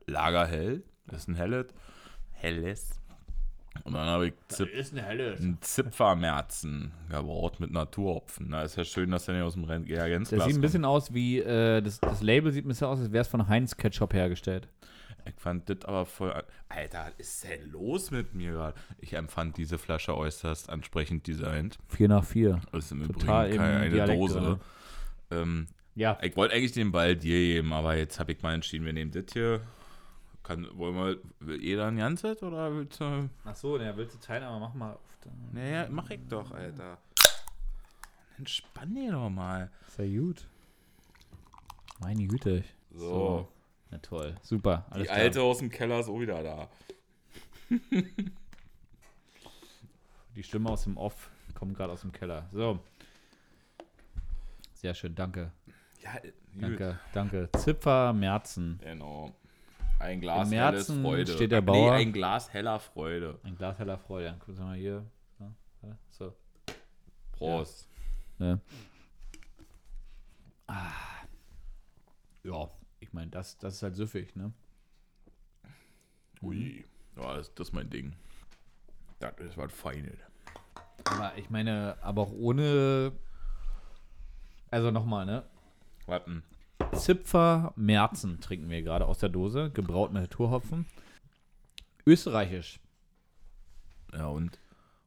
[0.07, 0.83] Lagerhell.
[1.07, 1.67] Das ist ein Helles.
[2.33, 3.01] Helles.
[3.85, 5.33] Und dann habe ich Zip, ist eine Helle.
[5.41, 8.51] ein Zipfermerzen gebraut mit Naturhopfen.
[8.51, 10.63] Da ist ja schön, dass der nicht aus dem Reagenzglas Das sieht ein kommt.
[10.63, 13.49] bisschen aus wie, äh, das, das Label sieht ein bisschen aus, als wäre es von
[13.49, 14.69] Heinz Ketchup hergestellt.
[15.25, 16.35] Ich fand das aber voll.
[16.69, 18.75] Alter, was ist denn los mit mir gerade?
[18.99, 21.79] Ich empfand diese Flasche äußerst ansprechend designt.
[21.89, 22.61] 4 nach 4.
[22.73, 24.61] Das ist im Total Übrigen keine Dialekt Dose.
[25.31, 26.19] Ähm, Ja.
[26.23, 29.13] ich wollte eigentlich den Ball dir geben, aber jetzt habe ich mal entschieden, wir nehmen
[29.13, 29.61] das hier.
[30.43, 33.29] Kann, wollen wir, will jeder ein Ganzes oder willst du.
[33.45, 34.99] Achso, der willst du teilen, aber mach mal.
[35.53, 36.99] Naja, mach ich doch, Alter.
[38.39, 39.71] Entspann dir doch mal.
[39.97, 40.49] Sehr gut.
[42.01, 42.65] Meine Güte.
[42.91, 43.49] So.
[43.91, 44.35] Na toll.
[44.43, 44.85] Super.
[44.91, 45.19] Alles Die klar.
[45.19, 46.69] alte aus dem Keller ist auch wieder da.
[50.35, 52.49] Die Stimme aus dem Off kommt gerade aus dem Keller.
[52.51, 52.81] So.
[54.75, 55.53] sehr schön, danke.
[56.03, 56.33] Ja, gut.
[56.55, 57.49] Danke, danke.
[57.59, 58.81] Zipfer Merzen.
[58.83, 59.33] Genau.
[60.03, 61.33] Ein Glas Im helles Märzen Freude.
[61.33, 61.93] steht der Nee, Bauer.
[61.93, 63.39] ein Glas heller Freude.
[63.45, 64.27] Ein Glas heller Freude.
[64.27, 65.07] Dann gucken wir mal hier.
[65.39, 66.35] Ja, ja, So.
[67.33, 67.89] Prost.
[68.39, 68.61] Ne?
[70.67, 70.91] Ah.
[72.43, 74.53] Ja, ich meine, das, das ist halt süffig, ne?
[76.43, 76.85] Ui.
[77.17, 78.15] Ja, das, das ist mein Ding.
[79.21, 80.17] Das ist was Feines.
[81.05, 83.13] Aber ich meine, aber auch ohne.
[84.71, 85.45] Also nochmal, ne?
[86.07, 86.43] Warten.
[86.95, 90.87] Zipfer Merzen trinken wir gerade aus der Dose, gebraut mit Naturhopfen.
[92.07, 92.81] Österreichisch.
[94.13, 94.59] Ja, und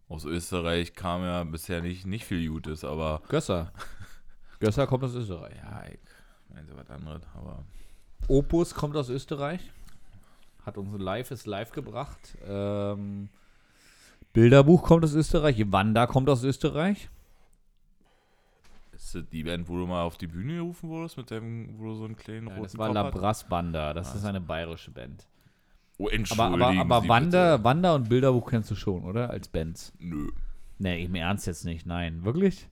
[0.09, 3.71] aus Österreich kam ja bisher nicht, nicht viel Gutes, aber Gösser.
[4.59, 5.55] Gösser kommt aus Österreich.
[5.55, 5.99] ja, ich
[6.53, 7.63] meine was anderes, aber
[8.27, 9.71] Opus kommt aus Österreich.
[10.65, 12.37] Hat uns Live ist live gebracht.
[12.47, 13.29] Ähm,
[14.33, 15.71] Bilderbuch kommt aus Österreich.
[15.71, 17.09] Wanda kommt aus Österreich.
[18.95, 21.85] Ist das die Band, wo du mal auf die Bühne gerufen wurdest, mit dem, wo
[21.85, 23.21] du so einen kleinen Ja, roten das war Kopf La hattest?
[23.21, 23.93] Brass Banda.
[23.93, 25.27] Das Ah, ist eine bayerische Band.
[25.97, 27.63] Oh, Aber, entschuldigen aber, aber Sie Wanda, bitte.
[27.63, 29.29] Wanda und Bilderbuch kennst du schon, oder?
[29.29, 29.93] Als Bands.
[29.99, 30.29] Nö.
[30.77, 31.85] Nee, im Ernst jetzt nicht.
[31.85, 32.25] Nein.
[32.25, 32.67] Wirklich?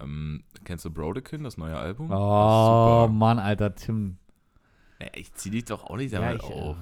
[0.00, 2.10] Ähm, kennst du Brodekin, das neue Album?
[2.10, 3.08] Oh.
[3.10, 4.18] Mann, Alter, Tim.
[5.00, 6.76] Ja, ich zieh dich doch auch nicht Ja, damit ich, auf.
[6.76, 6.80] äh,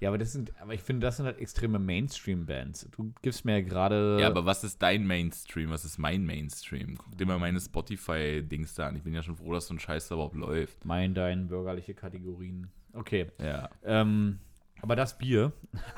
[0.00, 2.88] ja, aber das sind, aber ich finde, das sind halt extreme Mainstream-Bands.
[2.92, 4.18] Du gibst mir ja gerade.
[4.20, 5.70] Ja, aber was ist dein Mainstream?
[5.70, 6.96] Was ist mein Mainstream?
[6.96, 8.96] Guck dir mal meine Spotify-Dings da an.
[8.96, 10.84] Ich bin ja schon froh, dass so ein Scheiß da überhaupt läuft.
[10.84, 12.68] mein, dein, bürgerliche Kategorien.
[12.92, 13.26] Okay.
[13.42, 13.68] Ja.
[13.84, 14.38] Ähm,
[14.82, 15.52] aber das Bier,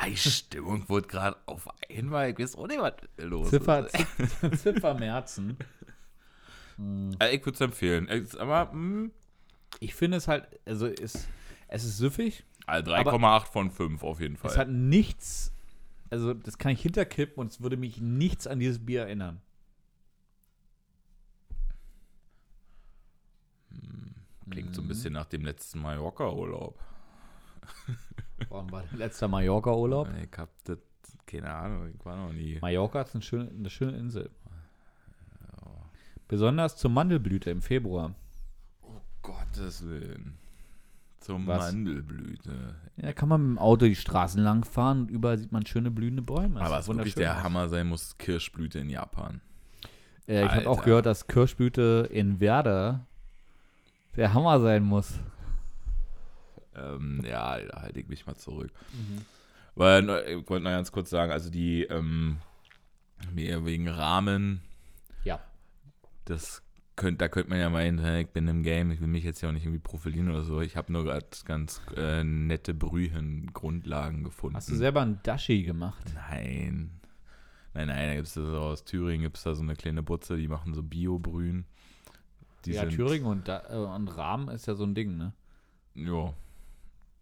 [0.06, 4.40] Die Stimmung wurde gerade auf einmal, ich weiß auch nicht, was los Ziffer, ist.
[4.40, 5.56] Zip- Ziffer Merzen.
[7.20, 8.06] Äh, Ich würde es empfehlen.
[8.08, 9.11] Ist Aber mh,
[9.80, 11.28] Ich finde es halt, also ist,
[11.68, 12.44] es ist süffig.
[12.68, 14.50] Also 3,8 von 5 auf jeden Fall.
[14.50, 15.52] Es hat nichts,
[16.11, 19.40] also das kann ich hinterkippen und es würde mich nichts an dieses Bier erinnern.
[24.50, 26.78] Klingt so ein bisschen nach dem letzten Mallorca-Urlaub.
[28.48, 30.09] Wann war der letzte Mallorca-Urlaub?
[30.22, 30.78] Ich hab das,
[31.26, 32.59] keine Ahnung, ich war noch nie.
[32.61, 34.31] Mallorca ist eine schöne, eine schöne Insel.
[36.28, 38.14] Besonders zur Mandelblüte im Februar.
[39.22, 40.38] Gottes Willen.
[41.28, 41.72] Zur Was?
[41.72, 42.74] Mandelblüte.
[42.96, 45.90] Ja, kann man mit dem Auto die Straßen lang fahren und überall sieht man schöne
[45.90, 46.54] blühende Bäume.
[46.58, 47.42] Das Aber was wirklich der.
[47.42, 49.40] Hammer sein muss, Kirschblüte in Japan.
[50.26, 53.06] Äh, ich habe auch gehört, dass Kirschblüte in Werder
[54.16, 55.20] der Hammer sein muss.
[56.74, 58.70] Ähm, ja, da halte ich mich mal zurück.
[58.92, 59.22] Mhm.
[59.74, 62.38] Weil, nur- ich wollte noch ganz kurz sagen, also die, ähm,
[63.34, 64.60] wegen Rahmen,
[65.24, 65.40] Ja.
[66.24, 66.62] das
[66.98, 69.40] könnt, da könnte man ja meinen, hey, ich bin im Game, ich will mich jetzt
[69.40, 70.61] ja auch nicht irgendwie profilieren oder so.
[70.61, 74.56] Ich habe nur gerade ganz äh, nette Brühen-Grundlagen gefunden.
[74.56, 76.04] Hast du selber einen Dashi gemacht?
[76.14, 76.90] Nein.
[77.72, 80.37] Nein, nein, da gibt es so aus Thüringen, gibt es da so eine kleine Butze,
[80.37, 81.64] die machen so Bio-Brühen.
[82.66, 85.32] Ja, Thüringen und, da, äh, und Rahmen ist ja so ein Ding, ne?
[85.94, 86.34] Ja.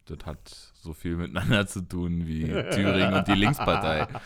[0.07, 4.07] Das hat so viel miteinander zu tun wie Thüringen und die Linkspartei.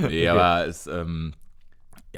[0.08, 1.34] nee, aber es, ähm,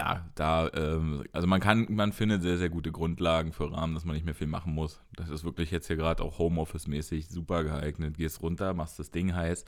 [0.01, 4.07] ja, da, ähm, also man kann, man findet sehr, sehr gute Grundlagen für Rahmen, dass
[4.07, 4.99] man nicht mehr viel machen muss.
[5.15, 8.17] Das ist wirklich jetzt hier gerade auch Homeoffice-mäßig super geeignet.
[8.17, 9.67] Gehst runter, machst das Ding heiß,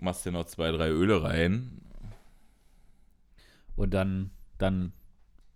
[0.00, 1.80] machst dir noch zwei, drei Öle rein.
[3.74, 4.92] Und dann, dann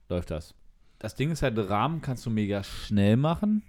[0.08, 0.54] läuft das.
[0.98, 3.62] Das Ding ist halt, Rahmen kannst du mega schnell machen.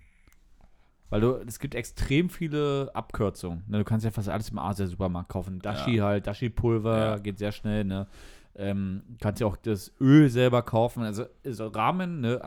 [1.12, 3.63] Weil du, es gibt extrem viele Abkürzungen.
[3.67, 5.60] Ne, du kannst ja fast alles im Asia-Supermarkt kaufen.
[5.60, 6.05] Dashi Ja.
[6.05, 7.17] halt, Dashi-Pulver Ja.
[7.19, 8.08] geht sehr schnell, ne?
[8.55, 11.03] Ähm, kannst ja auch das Öl selber kaufen.
[11.03, 12.41] Also, also Rahmen, ne?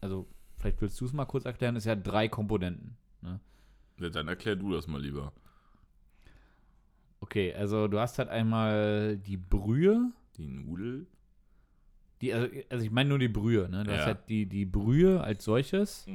[0.00, 0.26] Also,
[0.58, 2.96] vielleicht willst du es mal kurz erklären, ist ja drei Komponenten.
[3.22, 3.40] Ne?
[4.00, 5.32] Ja, Dann erklär du das mal lieber.
[7.20, 11.06] Okay, also du hast halt einmal die Brühe, Die Nudel.
[12.20, 13.84] die, also, also ich meine nur die Brühe, ne?
[13.84, 14.06] Du hast Ja.
[14.06, 16.06] halt die, die Brühe als solches.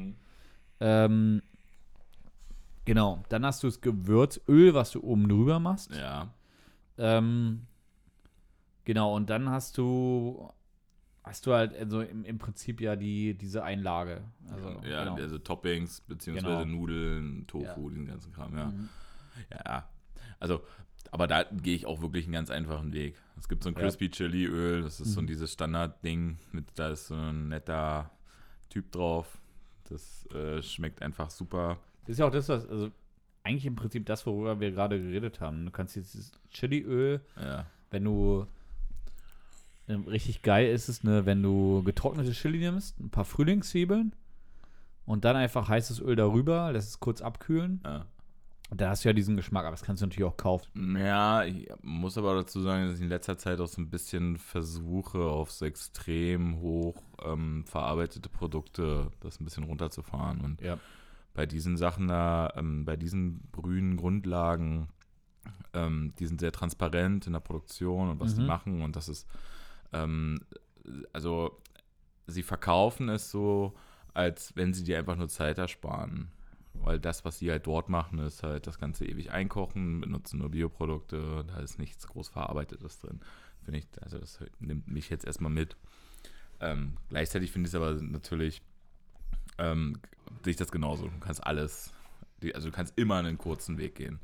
[0.79, 1.41] Ähm,
[2.85, 5.91] genau, dann hast du das Gewürzöl, was du oben drüber machst.
[5.95, 6.31] Ja.
[6.97, 7.61] Ähm,
[8.89, 10.49] genau, und dann hast du
[11.23, 14.23] hast du halt also im, im Prinzip ja die, diese Einlage.
[14.51, 15.15] Also, ja, genau.
[15.15, 16.77] also Toppings, beziehungsweise Genau.
[16.79, 17.89] Nudeln, Tofu, Ja.
[17.89, 18.65] diesen ganzen Kram, ja.
[18.65, 18.89] Mhm.
[19.51, 19.87] Ja,
[20.39, 20.61] also,
[21.11, 23.15] aber da gehe ich auch wirklich einen ganz einfachen Weg.
[23.37, 23.81] Es gibt so ein Ja.
[23.81, 25.27] Crispy Chili Öl, das ist so Mhm.
[25.27, 28.09] dieses Standardding, mit, da ist so ein netter
[28.69, 29.39] Typ drauf.
[29.89, 31.77] Das äh, schmeckt einfach super.
[32.01, 32.89] Das ist ja auch das, was, also
[33.43, 35.65] eigentlich im Prinzip das, worüber wir gerade geredet haben.
[35.65, 38.47] Du kannst jetzt dieses Chiliöl, Ja, wenn du
[39.89, 44.13] richtig geil ist es, ne, wenn du getrocknete Chili nimmst, ein paar Frühlingszwiebeln
[45.05, 48.05] und dann einfach heißes Öl darüber, lässt es kurz abkühlen ja.
[48.71, 50.95] Da hast du ja diesen Geschmack, aber das kannst du natürlich auch kaufen.
[50.95, 54.37] Ja, ich muss aber dazu sagen, dass ich in letzter Zeit auch so ein bisschen
[54.37, 60.41] versuche, auf so extrem hoch ähm, verarbeitete Produkte das ein bisschen runterzufahren.
[60.41, 60.77] Und Ja.
[61.33, 64.89] bei diesen Sachen da, ähm, bei diesen grünen Grundlagen,
[65.73, 68.47] ähm, die sind sehr transparent in der Produktion und was die Mhm.
[68.47, 68.81] machen.
[68.83, 69.27] Und das ist,
[69.93, 70.39] ähm,
[71.13, 71.61] also
[72.27, 73.73] sie verkaufen es so,
[74.13, 76.31] als wenn sie dir einfach nur Zeit ersparen.
[76.73, 80.49] Weil das, was sie halt dort machen, ist halt das Ganze ewig einkochen, benutzen nur
[80.49, 83.19] Bioprodukte, da ist nichts groß Verarbeitetes drin.
[83.63, 85.75] Finde ich, also das nimmt mich jetzt erstmal mit.
[86.61, 88.61] Ähm, gleichzeitig finde ich es aber natürlich,
[89.57, 89.99] ähm,
[90.43, 91.07] sehe ich das genauso.
[91.07, 91.93] Du kannst alles,
[92.53, 94.19] also du kannst immer einen kurzen Weg gehen.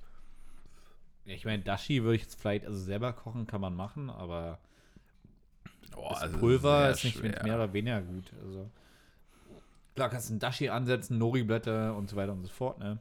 [1.26, 4.60] Ich meine, Dashi würde ich jetzt vielleicht, also selber kochen kann man machen, aber
[5.96, 7.42] Oh, das also Pulver ist nicht schwer.
[7.44, 8.32] mehr oder weniger gut.
[8.46, 8.70] Also
[9.96, 13.00] klar kannst du ein Dashi ansetzen, Nori-Blätter und so weiter und so fort, ne?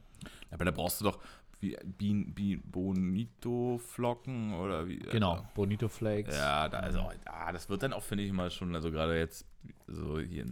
[0.51, 1.19] Aber da brauchst du doch
[1.59, 4.99] wie, Bi, Bi, Bonito-Flocken oder wie?
[4.99, 6.35] Genau, Also, Bonito Flakes.
[6.35, 9.45] ja, da, also, ja, das wird dann auch, finde ich mal schon, also gerade jetzt
[9.87, 10.45] so hier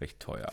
[0.00, 0.50] recht teuer.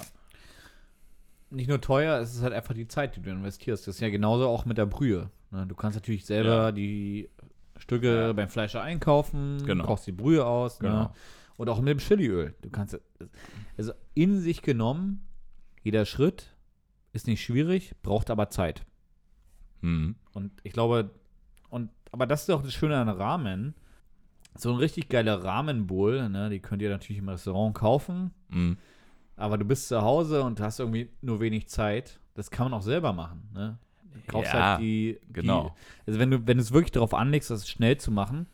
[1.49, 3.87] Nicht nur teuer, es ist halt einfach die Zeit, die du investierst.
[3.87, 5.29] Das ist ja genauso auch mit der Brühe.
[5.51, 5.65] Ne?
[5.65, 6.71] Du kannst natürlich selber Ja.
[6.73, 7.29] die
[7.77, 9.85] Stücke beim Fleischer einkaufen, Genau.
[9.85, 10.89] kochst die Brühe aus, ne?
[10.89, 11.13] Genau.
[11.57, 12.53] Und auch mit dem Chiliöl.
[12.61, 12.99] Du kannst,
[13.77, 15.27] also in sich genommen,
[15.83, 16.55] jeder Schritt
[17.13, 18.85] ist nicht schwierig, braucht aber Zeit.
[19.81, 20.15] Hm.
[20.33, 21.11] Und ich glaube,
[21.69, 23.73] und aber das ist auch das Schöne an Ramen.
[24.55, 28.77] So ein richtig geiler Ramen-Bowl, ne, die könnt ihr natürlich im Restaurant kaufen, Hm.
[29.35, 32.19] aber du bist zu Hause und hast irgendwie nur wenig Zeit.
[32.33, 33.77] Das kann man auch selber machen, ne?
[34.13, 35.75] Du kaufst Ja, halt die, genau.
[36.05, 38.47] Die, also wenn du, wenn du es wirklich darauf anlegst, das schnell zu machen,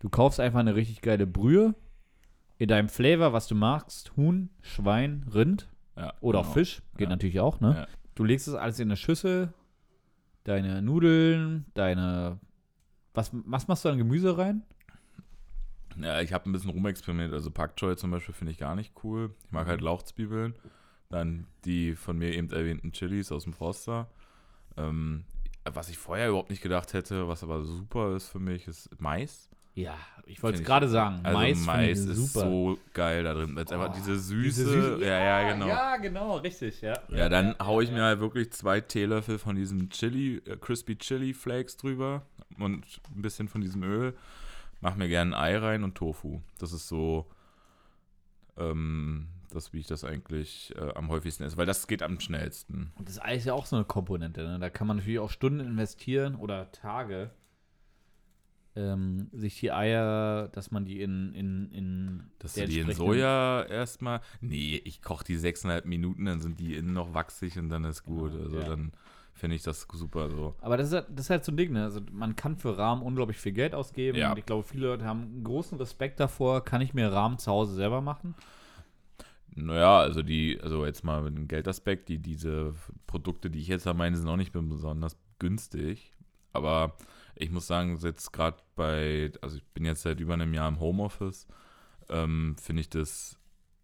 [0.00, 1.74] du kaufst einfach eine richtig geile Brühe
[2.58, 6.50] in deinem Flavor, was du magst, Huhn, Schwein, Rind Ja, oder genau.
[6.50, 7.10] auch Fisch, geht Ja.
[7.10, 7.86] natürlich auch, ne?
[8.14, 9.52] Du legst es alles in eine Schüssel,
[10.44, 12.38] deine Nudeln, deine.
[13.14, 14.62] Was, was machst du an Gemüse rein?
[16.00, 17.34] Ja, ich habe ein bisschen rumexperimentiert.
[17.34, 19.34] Also Pak Choi zum Beispiel finde ich gar nicht cool.
[19.44, 19.80] Ich mag halt.
[19.82, 20.54] Lauchzwiebeln.
[21.10, 24.08] Dann die von mir eben erwähnten Chilis aus dem Froster.
[24.76, 25.24] Ähm,
[25.72, 29.48] was ich vorher überhaupt nicht gedacht hätte, was aber super ist für mich, ist Mais.
[29.74, 31.20] Ja, ich wollte es gerade sagen.
[31.22, 32.46] Also Mais, Mais, ist super.
[32.46, 33.54] so geil da drin.
[33.56, 34.64] Weil es einfach Oh, diese Süße.
[34.64, 35.66] Diese Süße- Ja, ja, genau.
[35.68, 36.94] Ja, Ja, genau, richtig, ja.
[37.30, 41.76] dann haue ich mir halt wirklich zwei Teelöffel von diesem Chili, äh, Crispy Chili Flakes
[41.78, 42.26] drüber
[42.58, 44.14] und ein bisschen von diesem Öl.
[44.82, 46.40] Mach mir gerne ein Ei rein und Tofu.
[46.58, 47.30] Das ist so
[48.58, 52.92] ähm, das, wie ich das eigentlich äh, am häufigsten esse, weil das geht am schnellsten.
[52.98, 54.42] Und das Ei ist ja auch so eine Komponente.
[54.42, 54.58] Ne?
[54.58, 57.30] Da kann man natürlich auch Stunden investieren oder Tage,
[58.74, 63.64] ähm, sich die Eier, dass man die in, in, in Dass du die in Soja
[63.64, 64.20] erstmal.
[64.40, 68.02] Nee, ich koche die sechseinhalb Minuten, dann sind die innen noch wachsig und dann ist
[68.02, 68.32] gut.
[68.32, 68.64] Genau, also ja.
[68.64, 68.92] dann
[69.34, 70.54] finde ich das super so.
[70.60, 71.84] Aber das ist, halt, das ist halt so ein Ding, ne?
[71.84, 74.16] Also man kann für Rahmen unglaublich viel Geld ausgeben.
[74.16, 74.30] Ja.
[74.30, 76.64] Und ich glaube, viele Leute haben großen Respekt davor.
[76.64, 78.34] Kann ich mir Rahmen zu Hause selber machen?
[79.54, 82.74] Naja, also die, also jetzt mal mit dem Geldaspekt, die, diese
[83.06, 86.12] Produkte, die ich jetzt da meine, sind auch nicht besonders günstig.
[86.52, 86.96] Aber
[87.34, 90.80] ich muss sagen, jetzt gerade bei, also ich bin jetzt seit über einem Jahr im
[90.80, 91.46] Homeoffice,
[92.08, 93.38] ähm, finde ich das,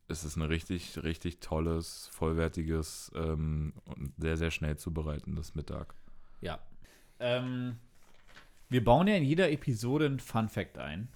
[0.09, 5.95] es ist ein richtig, richtig tolles, vollwertiges ähm, und sehr, sehr schnell zubereitendes Mittag.
[6.41, 6.59] Ja.
[7.21, 7.77] Ähm,
[8.69, 11.09] wir bauen ja in jeder Episode ein Fun Fact ein.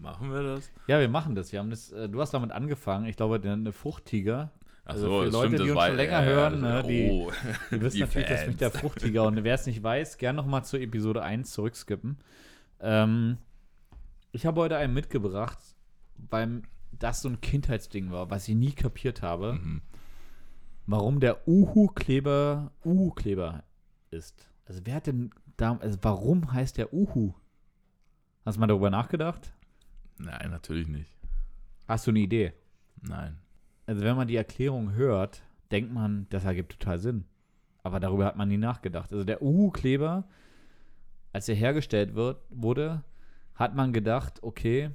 [0.00, 0.70] Machen wir das?
[0.86, 1.52] Ja, wir machen das.
[1.52, 3.06] Wir haben das, äh, du hast damit angefangen.
[3.06, 4.50] Ich glaube, der eine Fruchttiger.
[4.84, 7.30] Also so, für Leute, stimmt, die uns schon länger ja, hören, ne, die- oh.
[7.70, 8.80] Die wissen Die natürlich, dass mich der Fans.
[8.80, 12.16] Fruchttiger und wer es nicht weiß, gern nochmal zur Episode 1 zurückskippen.
[12.80, 13.36] Ähm,
[14.32, 15.58] ich habe heute einen mitgebracht,
[16.16, 19.82] weil das so ein Kindheitsding war, was ich nie kapiert habe, Mhm.
[20.86, 23.62] warum der Uhu-Kleber Uhu-Kleber
[24.10, 24.48] ist.
[24.66, 27.34] Also wer hat denn da, also warum heißt der Uhu?
[28.44, 29.52] Hast du mal darüber nachgedacht?
[30.20, 31.10] Nein, natürlich nicht.
[31.88, 32.52] Hast du eine Idee?
[33.00, 33.38] Nein.
[33.86, 37.24] Also wenn man die Erklärung hört, denkt man, das ergibt total Sinn.
[37.82, 39.12] Aber darüber hat man nie nachgedacht.
[39.12, 40.28] Also der Uhu-Kleber,
[41.32, 43.02] als er hergestellt wird, wurde,
[43.54, 44.90] hat man gedacht, okay,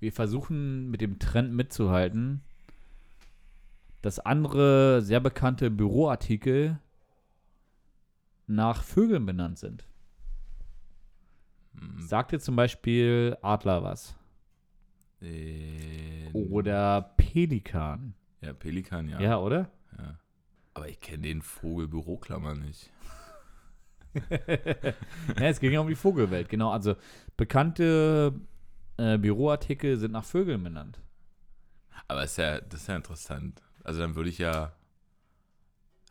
[0.00, 2.42] wir versuchen mit dem Trend mitzuhalten,
[4.02, 6.78] dass andere sehr bekannte Büroartikel
[8.46, 9.86] nach Vögeln benannt sind.
[11.98, 14.14] Sagt dir zum Beispiel Adler was?
[15.22, 18.14] äh, Oder Pelikan.
[18.40, 19.20] Ja, Pelikan, ja.
[19.20, 19.70] Ja, oder?
[19.98, 20.18] Ja.
[20.74, 22.90] Aber ich kenne den Vogel Büroklammer nicht.
[24.30, 26.70] ja, es ging ja um die Vogelwelt, genau.
[26.70, 26.96] Also
[27.36, 28.32] bekannte
[28.96, 31.00] äh, Büroartikel sind nach Vögeln benannt.
[32.08, 33.62] Aber ist ja, das ist ja interessant.
[33.84, 34.72] Also dann würde ich ja.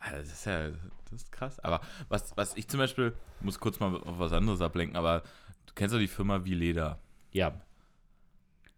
[0.00, 0.70] Alter, Das ist ja
[1.10, 1.58] das ist krass.
[1.60, 5.22] Aber was, was ich zum Beispiel, muss kurz mal auf was anderes ablenken, aber
[5.70, 7.00] du kennst doch die Firma wie Leder.
[7.32, 7.60] Ja.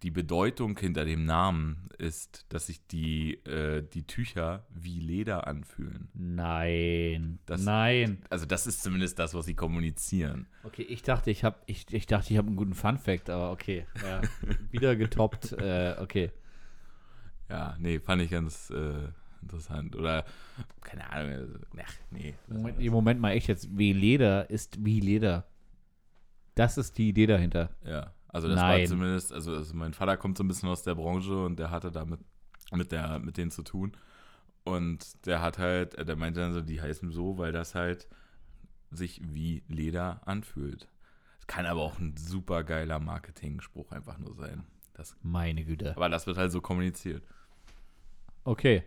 [0.02, 6.08] Die Bedeutung hinter dem Namen ist, dass sich die, äh, die Tücher wie Leder anfühlen.
[6.12, 7.38] Nein.
[7.46, 8.18] Das- Nein.
[8.28, 10.48] Also das ist zumindest das, was sie kommunizieren.
[10.64, 13.52] Okay, ich dachte, ich habe ich, ich dachte, ich habe einen guten Fun Fact, aber
[13.52, 13.86] okay.
[14.02, 14.22] Ja.
[14.72, 15.52] Wieder getoppt.
[15.52, 16.32] Äh, okay.
[17.48, 19.08] Ja, nee, fand ich ganz äh,
[19.40, 19.94] interessant.
[19.94, 20.24] Oder,
[20.80, 22.34] keine Ahnung, also, ach, nee.
[22.48, 23.68] Moment, Moment mal, echt jetzt.
[23.78, 25.46] Wie Leder ist wie Leder.
[26.54, 27.70] Das ist die Idee dahinter.
[27.84, 28.80] Ja, also das Nein.
[28.80, 31.70] war zumindest, also, also mein Vater kommt so ein bisschen aus der Branche und der
[31.70, 32.20] hatte damit
[32.72, 33.92] mit, der, mit denen zu tun.
[34.64, 38.08] Und der hat halt, äh, der meinte dann so, die heißen so, weil das halt
[38.90, 40.88] sich wie Leder anfühlt.
[41.40, 44.64] Es kann aber auch ein super geiler Marketing-Spruch einfach nur sein.
[44.94, 45.96] Das, Meine Güte.
[45.96, 47.24] aber das wird halt so kommuniziert.
[48.44, 48.84] Okay.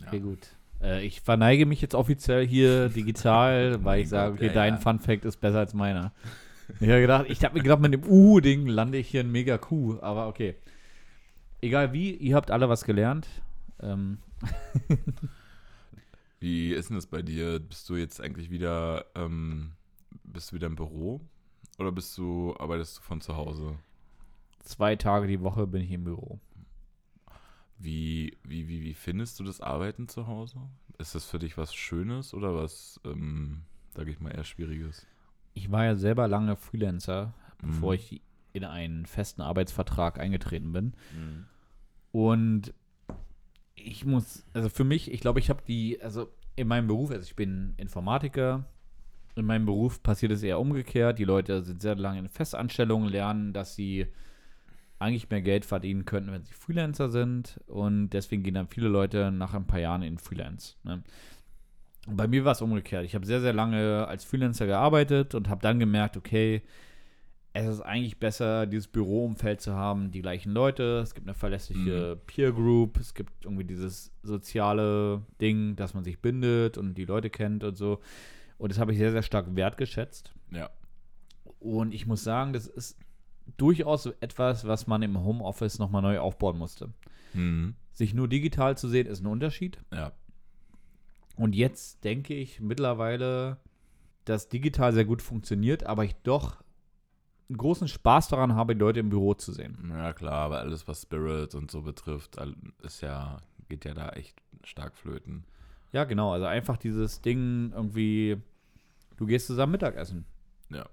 [0.00, 0.08] Ja.
[0.08, 0.48] Okay, gut.
[0.82, 4.80] Äh, ich verneige mich jetzt offiziell hier digital, weil ich sage, okay, dein ja.
[4.80, 6.12] Fun Fact ist besser als meiner.
[6.80, 9.56] Ich habe gedacht, ich habe mir gedacht, mit dem U-Ding lande ich hier ein mega
[9.56, 10.56] Kuh, aber okay.
[11.60, 13.28] Egal wie, ihr habt alle was gelernt.
[13.80, 14.18] Ähm,
[16.40, 17.58] Wie ist denn das bei dir?
[17.60, 19.72] Bist du jetzt eigentlich wieder, ähm,
[20.24, 21.20] bist du wieder im Büro?
[21.78, 23.78] Oder bist du, arbeitest du von zu Hause?
[24.66, 26.40] zwei Tage die Woche bin ich im Büro.
[27.78, 30.60] Wie, wie, wie, wie findest du das Arbeiten zu Hause?
[30.98, 33.62] Ist das für dich was Schönes oder was, ähm,
[33.94, 35.06] sage ich mal, eher Schwieriges?
[35.56, 37.94] Ich war ja selber lange Freelancer, bevor Mhm.
[37.98, 38.20] ich
[38.52, 40.84] in einen festen Arbeitsvertrag eingetreten bin.
[41.14, 41.46] Mhm.
[42.12, 42.74] Und
[43.74, 47.22] ich muss, also für mich, ich glaube, ich habe die, also in meinem Beruf, also
[47.22, 48.64] ich bin Informatiker,
[49.34, 51.18] in meinem Beruf passiert es eher umgekehrt.
[51.18, 54.06] Die Leute sind sehr lange in Festanstellungen, lernen, dass sie
[54.98, 57.60] eigentlich mehr Geld verdienen könnten, wenn sie Freelancer sind.
[57.66, 60.76] Und deswegen gehen dann viele Leute nach ein paar Jahren in Freelance.
[60.84, 61.02] Ne?
[62.06, 63.04] Bei mir war es umgekehrt.
[63.04, 66.62] Ich habe sehr, sehr lange als Freelancer gearbeitet und habe dann gemerkt, okay,
[67.52, 72.16] es ist eigentlich besser, dieses Büroumfeld zu haben, die gleichen Leute, es gibt eine verlässliche
[72.26, 77.30] Peer Group, es gibt irgendwie dieses soziale Ding, dass man sich bindet und die Leute
[77.30, 78.00] kennt und so.
[78.58, 80.34] Und das habe ich sehr, sehr stark wertgeschätzt.
[80.50, 80.68] Ja.
[81.58, 82.98] Und ich muss sagen, das ist
[83.56, 86.90] durchaus etwas, was man im Homeoffice nochmal neu aufbauen musste.
[87.32, 87.74] Mhm.
[87.92, 89.78] Sich nur digital zu sehen, ist ein Unterschied.
[89.92, 90.12] Ja.
[91.36, 93.58] Und jetzt denke ich mittlerweile,
[94.24, 96.62] dass digital sehr gut funktioniert, aber ich doch
[97.48, 99.90] einen großen Spaß daran habe, die Leute im Büro zu sehen.
[99.90, 102.36] Ja, klar, aber alles, was Spirit und so betrifft,
[102.82, 105.44] ist ja, geht ja da echt stark flöten.
[105.92, 106.32] Ja, genau.
[106.32, 108.38] Also einfach dieses Ding irgendwie,
[109.16, 110.24] du gehst zusammen Mittagessen.
[110.70, 110.86] Ja.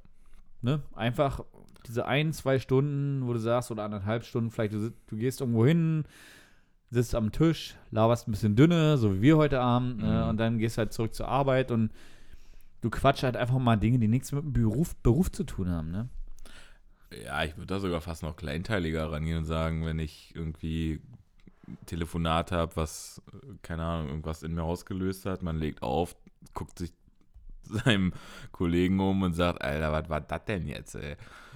[0.62, 0.84] Ne?
[0.94, 1.44] Einfach
[1.88, 5.66] diese ein, zwei Stunden, wo du sagst, oder anderthalb Stunden, vielleicht du, du gehst irgendwo
[5.66, 6.06] hin,
[6.94, 10.24] sitzt am Tisch, laberst ein bisschen dünne, so wie wir heute Abend, ne?
[10.24, 10.30] Mhm.
[10.30, 11.92] und dann gehst halt zurück zur Arbeit und
[12.82, 15.92] du quatschst halt einfach mal Dinge, die nichts mit dem Beruf, Beruf zu tun haben,
[15.92, 16.10] ne?
[17.26, 21.00] Ja, ich würde da sogar fast noch kleinteiliger rangehen und sagen, wenn ich irgendwie
[21.86, 26.16] Telefonat habe, was, äh, keine Ahnung, irgendwas in mir ausgelöst hat, man legt auf,
[26.54, 26.92] guckt sich
[27.66, 28.14] seinem
[28.52, 31.16] Kollegen um und sagt, Alter, was war das denn jetzt, ey?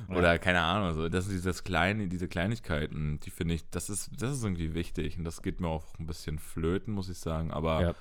[0.09, 4.11] Oder keine Ahnung, so, das sind dieses kleine, diese Kleinigkeiten, die finde ich, das ist,
[4.21, 7.51] das ist irgendwie wichtig und das geht mir auch ein bisschen flöten, muss ich sagen,
[7.51, 7.93] aber Ja.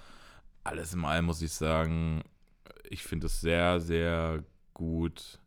[0.64, 2.22] alles in allem muss ich sagen,
[2.88, 5.40] ich finde es sehr, sehr gut,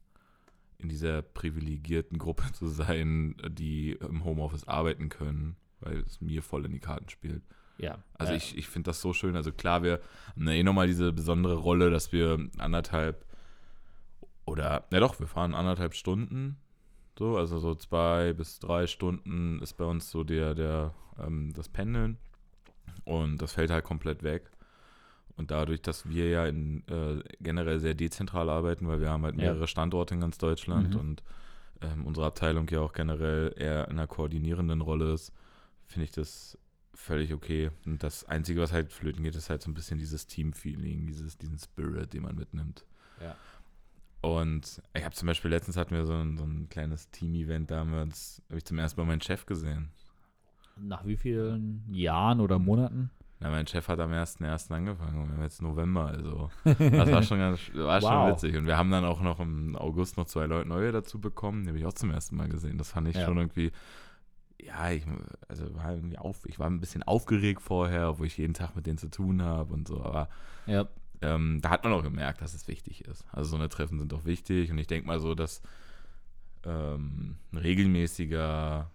[0.79, 6.65] in dieser privilegierten Gruppe zu sein, die im Homeoffice arbeiten können, weil es mir voll
[6.65, 7.43] in die Karten spielt.
[7.79, 7.97] Ja.
[8.17, 9.35] Also äh, ich, ich finde das so schön.
[9.35, 9.99] Also klar, wir
[10.35, 13.25] haben ja eh nochmal diese besondere Rolle, dass wir anderthalb
[14.45, 16.57] oder, ja doch, wir fahren anderthalb Stunden.
[17.17, 21.69] So, also so zwei bis drei Stunden ist bei uns so der, der, ähm, das
[21.69, 22.17] Pendeln.
[23.05, 24.49] Und das fällt halt komplett weg.
[25.35, 29.35] Und dadurch, dass wir ja in, äh, generell sehr dezentral arbeiten, weil wir haben halt
[29.35, 29.51] Ja.
[29.51, 30.99] mehrere Standorte in ganz Deutschland Mhm.
[30.99, 31.23] und
[31.81, 35.31] ähm, unsere Abteilung ja auch generell eher in einer koordinierenden Rolle ist,
[35.85, 36.57] finde ich das
[36.99, 37.71] völlig okay.
[37.85, 41.37] Und das Einzige, was halt flöten geht, ist halt so ein bisschen dieses Team-Feeling, dieses,
[41.37, 42.85] diesen Spirit, den man mitnimmt.
[43.21, 43.35] Ja.
[44.21, 47.79] Und ich habe zum Beispiel letztens hatten wir so ein, so ein kleines Team-Event, da
[47.79, 49.89] haben wir uns, habe ich zum ersten Mal meinen Chef gesehen.
[50.77, 53.11] nach wie vielen Jahren oder Monaten?
[53.41, 54.69] Na, mein Chef hat am 1.1.
[54.73, 58.33] angefangen und wir haben jetzt November, also das war schon ganz, war schon Wow.
[58.33, 58.57] witzig.
[58.57, 61.69] Und wir haben dann auch noch im August noch zwei Leute neue dazu bekommen, die
[61.69, 62.77] habe ich auch zum ersten Mal gesehen.
[62.77, 63.23] Das fand ich Ja.
[63.25, 63.71] schon irgendwie,
[64.61, 65.03] ja, ich,
[65.47, 68.85] also war irgendwie auf, ich war ein bisschen aufgeregt vorher, wo ich jeden Tag mit
[68.85, 70.29] denen zu tun habe und so, aber
[70.65, 70.87] Ja.
[71.21, 73.25] ähm, da hat man auch gemerkt, dass es wichtig ist.
[73.31, 75.61] Also so eine Treffen sind auch wichtig und ich denke mal so, dass
[76.65, 78.91] ähm, regelmäßiger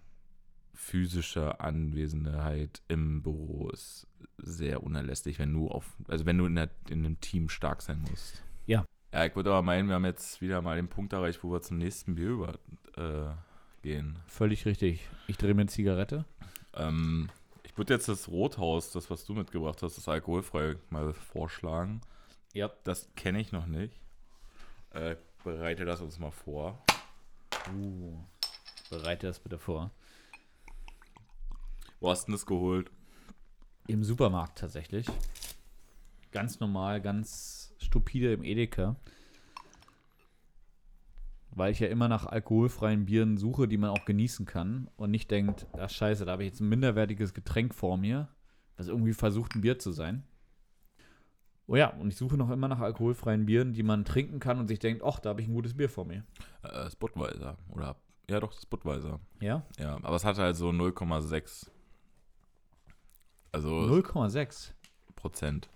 [0.73, 4.07] physischer Anwesenheit im Büro ist
[4.37, 8.03] sehr unerlässlich, wenn du auf, also wenn du in, der, in einem Team stark sein
[8.09, 8.43] musst.
[8.65, 8.85] Ja.
[9.13, 11.61] Ja, ich würde aber meinen, wir haben jetzt wieder mal den Punkt erreicht, wo wir
[11.61, 12.59] zum nächsten Bier
[13.85, 14.19] übergehen.
[14.27, 15.07] Völlig richtig.
[15.27, 16.25] Ich drehe mir eine Zigarette.
[16.73, 17.29] Ähm,
[17.63, 22.01] ich würde jetzt das Rothaus, das, was du mitgebracht hast, das alkoholfrei, mal vorschlagen.
[22.53, 22.71] Ja.
[22.83, 23.93] Das kenne ich noch nicht.
[24.91, 26.83] Äh, bereite das uns mal vor.
[27.73, 28.17] Uh,
[28.89, 29.91] bereite das bitte vor.
[31.99, 32.91] Wo hast du denn das geholt?
[33.87, 35.05] Im Supermarkt tatsächlich.
[36.31, 38.95] Ganz normal, ganz stupide im Edeka.
[41.55, 45.31] Weil ich ja immer nach alkoholfreien Bieren suche, die man auch genießen kann und nicht
[45.31, 48.27] denkt, ach scheiße, da habe ich jetzt ein minderwertiges Getränk vor mir,
[48.75, 50.23] das irgendwie versucht ein Bier zu sein.
[51.67, 54.67] Oh ja, und ich suche noch immer nach alkoholfreien Bieren, die man trinken kann und
[54.67, 56.23] sich denkt, ach, da habe ich ein gutes Bier vor mir.
[56.61, 57.57] Äh, Spotweiser.
[57.69, 57.95] Oder,
[58.29, 59.19] ja doch, Spotweiser.
[59.39, 59.63] Ja?
[59.79, 61.69] Ja, aber es hat halt so 0,6.
[63.51, 64.73] Also 0,6.
[65.15, 65.69] Prozent.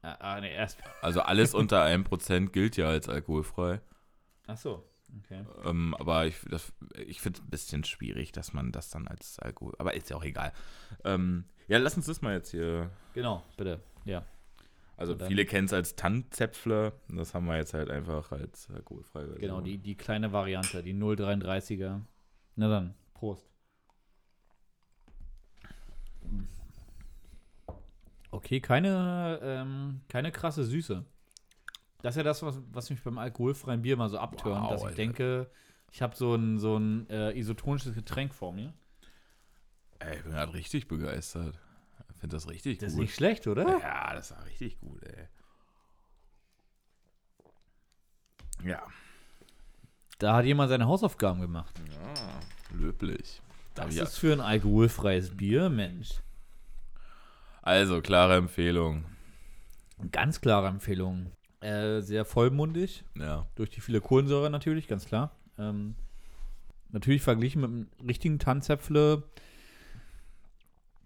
[0.00, 0.78] Ah, ah, nee, erst.
[1.02, 3.80] Also alles unter 1% gilt ja als alkoholfrei.
[4.46, 4.84] Ach so.
[5.18, 5.44] Okay.
[5.64, 6.72] Ähm, aber ich, das-
[7.06, 9.74] ich finde es ein bisschen schwierig, dass man das dann als Alkohol.
[9.78, 10.52] Aber ist ja auch egal.
[11.04, 12.90] Ähm, ja, lass uns das mal jetzt hier.
[13.14, 13.80] Genau, bitte.
[14.04, 14.24] Ja.
[14.96, 16.92] Also viele kennen es als Tannenzäpfle.
[17.08, 19.24] Das haben wir jetzt halt einfach als alkoholfrei.
[19.38, 22.00] Genau, die, die kleine Variante, die 0,33er.
[22.56, 23.48] Na dann, Prost.
[28.30, 31.04] Okay, keine, ähm, keine krasse Süße.
[32.02, 34.80] Das ist ja das, was, was mich beim alkoholfreien Bier mal so abtönt, Wow, dass
[34.80, 34.96] ich Alter.
[34.96, 35.50] denke,
[35.92, 38.72] ich habe so ein, so ein äh, isotonisches Getränk vor mir.
[40.00, 41.58] Ey, ich bin gerade richtig begeistert.
[42.12, 43.02] Ich finde das richtig Das ist gut.
[43.02, 43.78] nicht schlecht, oder?
[43.78, 45.28] Ja, das war richtig gut, ey.
[48.64, 48.82] Ja.
[50.18, 51.80] Da hat jemand seine Hausaufgaben gemacht.
[51.88, 53.40] ja löblich.
[53.74, 56.10] Das ist für ein alkoholfreies Bier, Mensch.
[57.62, 59.04] Also, klare Empfehlung.
[60.10, 61.32] Ganz klare Empfehlung.
[61.62, 63.46] Äh, sehr vollmundig, Ja.
[63.54, 65.36] durch die viele Kohlensäure natürlich, ganz klar.
[65.58, 65.94] Ähm,
[66.90, 69.22] natürlich verglichen mit einem richtigen Tanzäpfle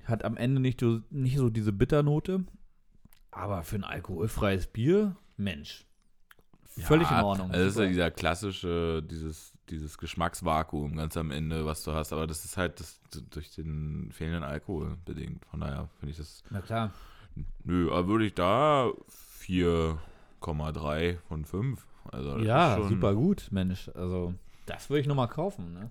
[0.05, 2.45] hat am Ende nicht so, nicht so diese Bitternote.
[3.31, 5.85] Aber für ein alkoholfreies Bier, Mensch.
[6.79, 7.51] Völlig Ja, in Ordnung.
[7.51, 12.13] Also das ist ja dieser klassische, dieses, dieses Geschmacksvakuum ganz am Ende, was du hast.
[12.13, 13.01] Aber das ist halt das,
[13.31, 15.45] durch den fehlenden Alkohol bedingt.
[15.47, 16.43] Von daher finde ich das.
[16.51, 16.93] Na klar.
[17.65, 18.91] Nö, aber würde ich da
[20.47, 21.87] 4,3 von 5.
[22.13, 23.91] Also Ja, super gut, Mensch.
[23.95, 24.35] Also,
[24.67, 25.91] das würde ich nochmal kaufen, ne?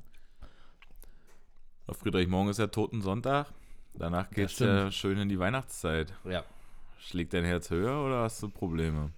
[1.94, 3.48] Friedrich, morgen ist ja Totensonntag.
[3.94, 4.70] Danach geht's stimmt.
[4.70, 6.14] ja schön in die Weihnachtszeit.
[6.24, 6.44] Ja.
[6.98, 9.12] Schlägt dein Herz höher oder hast du Probleme?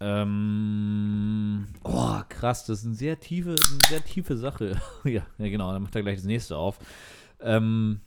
[0.00, 4.80] Ähm, oh, krass, das ist eine sehr tiefe, eine sehr tiefe Sache.
[5.04, 6.78] ja, ja, genau, dann macht er gleich das nächste auf.
[7.40, 8.00] Ähm,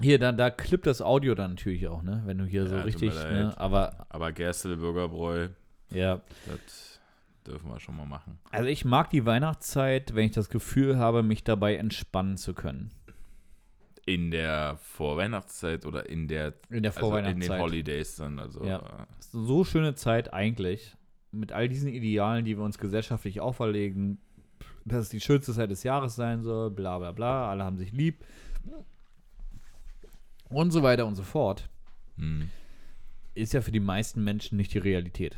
[0.00, 2.22] hier, da, da klippt das Audio dann natürlich auch, ne?
[2.26, 3.54] Wenn du hier so Ja, tut richtig, ne?
[3.56, 5.48] Aber, Aber Gerstel Bürgerbräu,
[5.90, 6.20] ja.
[6.46, 7.00] das
[7.46, 8.38] dürfen wir schon mal machen.
[8.50, 12.90] Also ich mag die Weihnachtszeit, wenn ich das Gefühl habe, mich dabei entspannen zu können.
[14.06, 17.58] In der Vorweihnachtszeit oder in der In der also in Vorweihnachtszeit.
[17.58, 18.38] den Holidays dann.
[18.38, 18.78] Also Ja.
[18.78, 18.82] äh,
[19.20, 20.96] so schöne Zeit eigentlich.
[21.30, 24.18] Mit all diesen Idealen, die wir uns gesellschaftlich auferlegen,
[24.86, 27.92] dass es die schönste Zeit des Jahres sein soll, bla bla bla, alle haben sich
[27.92, 28.24] lieb.
[30.50, 31.68] Und so weiter und so fort.
[32.16, 32.50] hm.
[33.34, 35.36] Ist ja für die meisten Menschen nicht die Realität.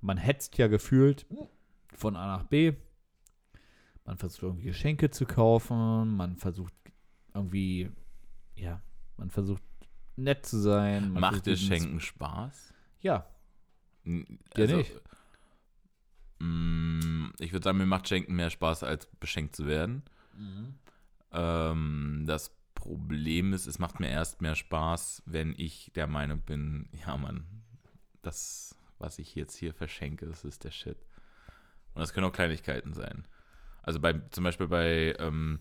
[0.00, 1.26] Man hetzt ja gefühlt
[1.94, 2.72] von A nach B.
[4.06, 6.16] Man versucht irgendwie Geschenke zu kaufen.
[6.16, 6.72] Man versucht
[7.34, 7.90] irgendwie,
[8.54, 8.80] ja,
[9.18, 9.62] man versucht
[10.16, 11.12] nett zu sein.
[11.12, 12.72] Macht versucht, Schenken Spaß?
[13.00, 13.26] Ja,
[14.06, 14.92] N- Dir nicht?
[16.38, 20.02] mh, Ich würde sagen, mir macht Schenken mehr Spaß, als beschenkt zu werden.
[21.32, 22.50] Ähm, das
[22.84, 27.44] Problem ist, es macht mir erst mehr Spaß, wenn ich der Meinung bin, ja Mann,
[28.22, 30.98] das, was ich jetzt hier verschenke, das ist der Shit.
[31.94, 33.26] Und das können auch Kleinigkeiten sein.
[33.82, 35.60] Also bei, zum Beispiel bei, ähm,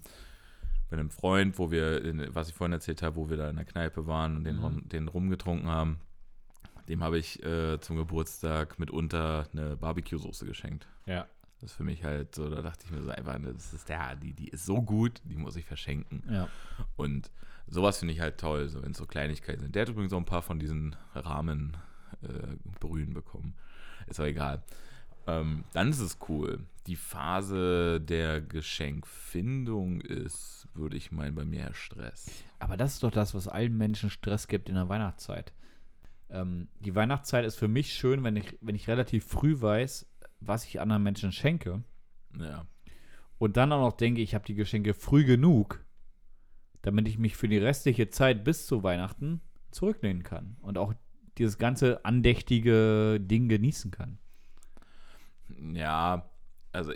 [0.89, 3.55] bei einem Freund, wo wir, in, was ich vorhin erzählt habe, wo wir da in
[3.55, 4.89] der Kneipe waren und den, Mhm.
[4.89, 5.99] den rumgetrunken haben,
[6.87, 10.87] dem habe ich äh, zum Geburtstag mitunter eine Barbecue-Soße geschenkt.
[11.05, 11.25] ja.
[11.63, 14.17] Das ist für mich halt so, da dachte ich mir so einfach, das ist der,
[14.17, 16.21] die, die ist so gut, die muss ich verschenken.
[16.29, 16.49] Ja.
[16.97, 17.31] Und
[17.67, 19.73] sowas finde ich halt toll, so wenn es so Kleinigkeiten sind.
[19.73, 21.77] Der hat übrigens auch ein paar von diesen Rahmen
[22.21, 23.53] äh, Brühen bekommen.
[24.07, 24.61] Ist aber egal.
[25.25, 26.59] Ähm, dann ist es cool.
[26.85, 32.29] Die Phase der Geschenkfindung ist, würde ich meinen, bei mir Stress.
[32.59, 35.53] Aber das ist doch das, was allen Menschen Stress gibt in der Weihnachtszeit.
[36.29, 40.07] Ähm, die Weihnachtszeit ist für mich schön, wenn ich, wenn ich relativ früh weiß,
[40.47, 41.83] was ich anderen Menschen schenke.
[42.37, 42.65] Ja.
[43.37, 45.83] Und dann auch noch denke, ich habe die Geschenke früh genug,
[46.81, 49.41] damit ich mich für die restliche Zeit bis zu Weihnachten
[49.71, 50.93] zurücklehnen kann und auch
[51.37, 54.19] dieses ganze andächtige Ding genießen kann.
[55.73, 56.29] Ja,
[56.71, 56.93] also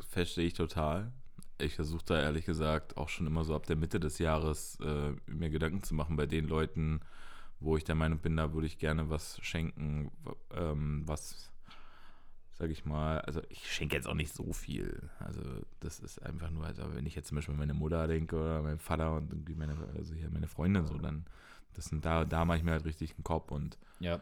[0.00, 1.12] verstehe ich total.
[1.58, 5.12] Ich versuche da ehrlich gesagt auch schon immer so ab der Mitte des Jahres äh,
[5.26, 7.00] mir Gedanken zu machen bei den Leuten,
[7.60, 10.10] wo ich der Meinung bin, da würde ich gerne was schenken,
[10.54, 11.49] ähm, was,
[12.60, 15.08] sag ich mal, also ich schenke jetzt auch nicht so viel.
[15.18, 15.40] Also
[15.80, 18.78] das ist einfach nur, also wenn ich jetzt zum Beispiel meine Mutter denke oder meinen
[18.78, 21.24] Vater und irgendwie meine, also hier meine Freundin so, dann,
[21.72, 24.20] das sind da, da mache ich mir halt richtig einen Kopf und Ja.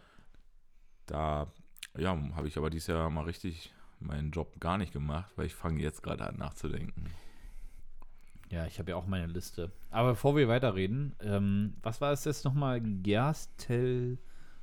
[1.07, 1.53] da,
[1.97, 5.55] ja, habe ich aber dieses Jahr mal richtig meinen Job gar nicht gemacht, weil ich
[5.57, 7.07] fange jetzt gerade an nachzudenken.
[8.51, 9.73] Ja, ich habe ja auch meine Liste.
[9.91, 12.81] Aber bevor wir weiterreden, ähm, was war es jetzt nochmal?
[12.81, 14.19] Gerstel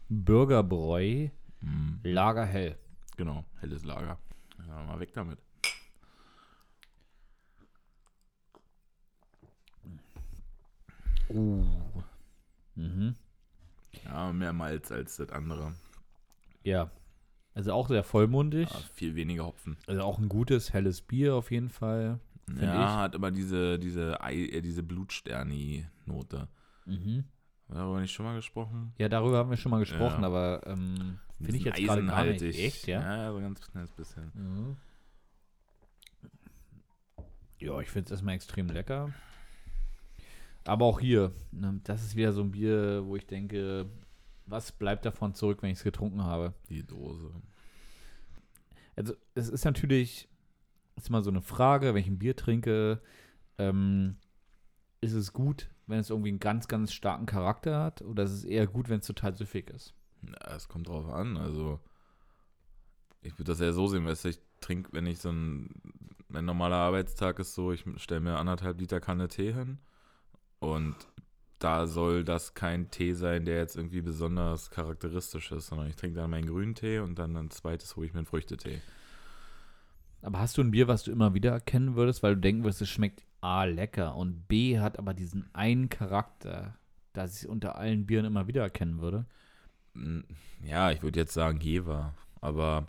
[0.07, 1.27] Burgerbräu
[1.59, 2.77] Hm, Lagerhell.
[3.15, 4.17] Genau, helles Lager.
[4.67, 5.39] Ja, mal weg damit.
[12.75, 13.15] Mhm.
[14.03, 15.73] Ja, mehr Malz als das andere.
[16.63, 16.91] Ja.
[17.53, 18.69] Also auch sehr vollmundig.
[18.69, 19.77] Ja, viel weniger Hopfen.
[19.87, 22.19] Also auch ein gutes, helles Bier auf jeden Fall.
[22.61, 26.47] Ja, hat aber diese, diese, Ei, äh, diese Blutsterni-Note.
[26.85, 27.23] Mhm.
[27.69, 28.93] Darüber nicht schon mal gesprochen?
[28.99, 30.27] Ja, darüber haben wir schon mal gesprochen, Ja.
[30.27, 32.41] aber ähm, finde ich jetzt gerade gar nicht.
[32.41, 33.01] Echt, ja?
[33.01, 34.31] Ja, so ein ganz kleines bisschen.
[34.33, 34.77] Mhm.
[37.59, 39.13] Ja, ich finde es erstmal extrem lecker.
[40.65, 43.87] Aber auch hier, ne, das ist wieder so ein Bier, wo ich denke,
[44.45, 46.53] was bleibt davon zurück, wenn ich es getrunken habe?
[46.69, 47.31] Die Dose.
[48.95, 50.27] Also, es ist natürlich,
[50.95, 53.01] ist immer so eine Frage, wenn ich ein Bier trinke,
[53.57, 54.17] ähm,
[55.01, 58.43] ist es gut, wenn es irgendwie einen ganz, ganz starken Charakter hat, oder ist es
[58.43, 59.93] eher gut, wenn es total süffig ist?
[60.31, 61.37] Ja, es kommt drauf an.
[61.37, 61.79] Also,
[63.21, 65.69] ich würde das eher so sehen, weißt du, ich trinke, wenn ich so ein,
[66.27, 69.79] mein normaler Arbeitstag ist so, ich stelle mir anderthalb Liter Kanne Tee hin
[70.59, 70.95] und
[71.59, 76.17] da soll das kein Tee sein, der jetzt irgendwie besonders charakteristisch ist, sondern ich trinke
[76.17, 78.81] dann meinen grünen Tee und dann ein zweites hole ich mir einen Früchtetee.
[80.21, 82.81] Aber hast du ein Bier, was du immer wieder erkennen würdest, weil du denken würdest,
[82.81, 86.77] es schmeckt A lecker und B hat aber diesen einen Charakter,
[87.13, 89.25] dass ich es unter allen Bieren immer wieder erkennen würde?
[90.63, 92.87] Ja, ich würde jetzt sagen Jever, aber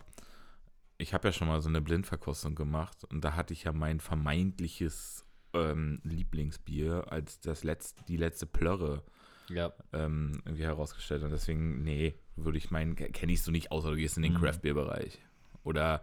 [0.97, 3.99] ich habe ja schon mal so eine Blindverkostung gemacht und da hatte ich ja mein
[3.99, 9.03] vermeintliches ähm, Lieblingsbier als das letzte, die letzte Plörre
[9.49, 9.71] Ja.
[9.93, 13.95] ähm, irgendwie herausgestellt und deswegen, nee, würde ich meinen, kenne ich so nicht, außer du
[13.97, 14.37] gehst in den Mhm.
[14.37, 15.19] Craft-Bier-Bereich.
[15.63, 16.01] Oder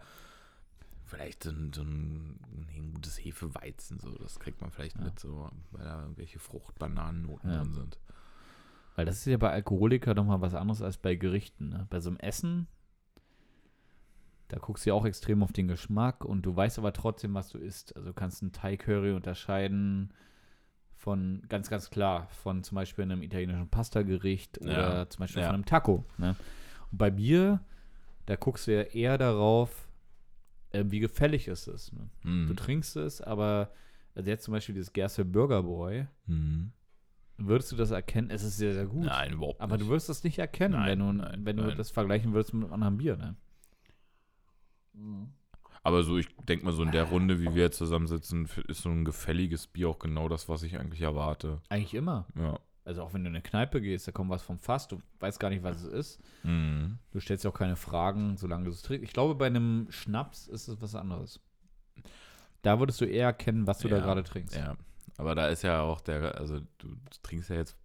[1.05, 5.03] vielleicht so ein, so ein gutes Hefeweizen, so, das kriegt man vielleicht Ja.
[5.05, 7.59] mit, so, weil da irgendwelche Fruchtbananennoten Ja.
[7.61, 7.99] drin sind.
[8.95, 11.69] Weil das ist ja bei Alkoholiker nochmal was anderes als bei Gerichten.
[11.69, 11.87] Ne?
[11.89, 12.67] Bei so einem Essen,
[14.47, 17.49] da guckst du ja auch extrem auf den Geschmack und du weißt aber trotzdem, was
[17.49, 17.95] du isst.
[17.95, 20.13] Also du kannst einen Thai-Curry unterscheiden
[20.93, 25.47] von, ganz, ganz klar, von zum Beispiel einem italienischen Pasta-Gericht oder Ja, zum Beispiel ja.
[25.47, 26.05] von einem Taco.
[26.17, 26.35] Ne?
[26.91, 27.59] Und bei Bier,
[28.27, 29.89] da guckst du ja eher darauf,
[30.71, 31.91] äh, wie gefällig ist es.
[31.91, 32.09] Ne?
[32.23, 32.47] Mhm.
[32.47, 33.71] Du trinkst es, aber
[34.13, 36.71] also jetzt zum Beispiel dieses Gerste Burgerboy, Mhm.
[37.37, 38.29] Würdest du das erkennen?
[38.29, 39.05] Es ist sehr, sehr gut.
[39.05, 39.87] Nein, überhaupt Aber nicht.
[39.87, 41.77] du wirst das nicht erkennen, Nein, wenn du, nein, wenn du nein.
[41.77, 43.35] das vergleichen würdest mit einem anderen Bier, ne?
[45.83, 48.89] Aber so, ich denke mal, so in der Runde, wie wir jetzt zusammensitzen, ist so
[48.89, 51.61] ein gefälliges Bier auch genau das, was ich eigentlich erwarte.
[51.69, 52.25] Eigentlich immer.
[52.35, 52.59] Ja.
[52.85, 55.39] Also auch wenn du in eine Kneipe gehst, da kommt was vom Fass, du weißt
[55.39, 56.19] gar nicht, was es ist.
[56.43, 56.99] Mhm.
[57.11, 59.03] Du stellst dir auch keine Fragen, solange du es trinkst.
[59.03, 61.39] Ich glaube, bei einem Schnaps ist es was anderes.
[62.61, 64.55] Da würdest du eher erkennen, was du da Ja, gerade trinkst.
[64.55, 64.75] Ja.
[65.17, 67.75] Aber da ist ja auch der, also du, trinkst ja jetzt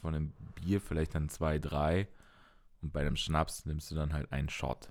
[0.00, 2.08] von einem Bier vielleicht dann zwei, drei
[2.80, 4.90] und bei einem Schnaps nimmst du dann halt einen Shot.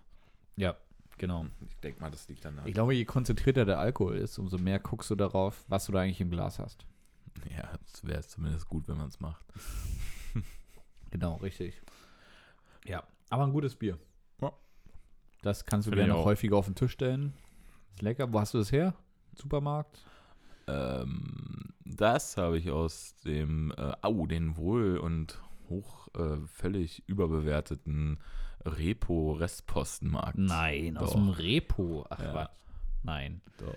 [0.56, 0.76] Ja,
[1.18, 1.48] genau.
[1.68, 2.66] Ich denke mal, das liegt dann da.
[2.66, 6.02] Ich glaube, je konzentrierter der Alkohol ist, umso mehr guckst du darauf, was du da
[6.02, 6.86] eigentlich im Glas hast.
[7.56, 9.46] Ja, es wäre zumindest gut, wenn man es macht.
[11.12, 11.82] Genau, richtig.
[12.86, 13.98] Ja, aber ein gutes Bier.
[14.42, 14.52] Ja.
[15.42, 16.30] Das kannst du Finde ich gerne noch auch.
[16.30, 17.34] häufiger auf den Tisch stellen.
[17.94, 18.32] Ist lecker.
[18.32, 18.94] Wo hast du das her?
[19.36, 20.04] Supermarkt?
[20.70, 28.20] Ähm, das habe ich aus dem, äh, au, den wohl und hoch, äh, völlig überbewerteten
[28.66, 30.38] Repo-Restpostenmarkt.
[30.38, 31.16] Nein, aus Doch.
[31.16, 32.06] dem Repo.
[32.10, 32.34] Ach, Ja.
[32.34, 32.50] was?
[33.04, 33.42] Nein.
[33.58, 33.76] Doch.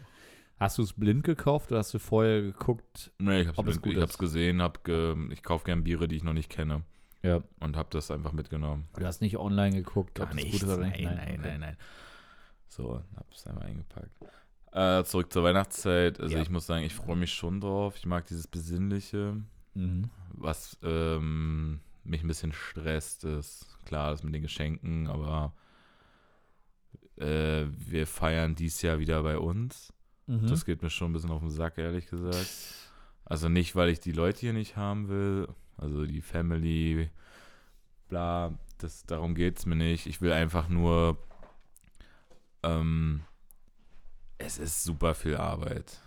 [0.58, 3.10] Hast du es blind gekauft oder hast du vorher geguckt?
[3.18, 6.34] Nee, ich hab's, Ob es gesehen, hab ge, ich kaufe gern Biere, die ich noch
[6.34, 6.82] nicht kenne
[7.22, 7.42] Ja.
[7.60, 8.88] und hab das einfach mitgenommen.
[8.96, 11.00] Du hast nicht online geguckt, Gar ob es gut ist oder nicht?
[11.00, 11.48] Nein, nein, okay.
[11.48, 11.76] nein, nein.
[12.68, 14.10] So, hab's einmal eingepackt.
[14.72, 16.18] Äh, zurück zur Weihnachtszeit.
[16.20, 16.42] Also Ja.
[16.42, 17.94] ich muss sagen, ich freue mich schon drauf.
[17.96, 19.36] Ich mag dieses Besinnliche.
[19.74, 20.10] Mhm.
[20.30, 25.52] Was ähm, mich ein bisschen stresst, ist klar, das mit den Geschenken, aber
[27.16, 29.92] äh, wir feiern dies Jahr wieder bei uns.
[30.26, 30.46] Mhm.
[30.46, 32.46] Das geht mir schon ein bisschen auf den Sack, ehrlich gesagt.
[33.24, 37.10] Also nicht, weil ich die Leute hier nicht haben will, Also die Family,
[38.08, 40.06] bla, das, darum geht es mir nicht.
[40.06, 41.18] Ich will einfach nur,
[42.62, 43.22] ähm,
[44.44, 46.00] es ist super viel Arbeit.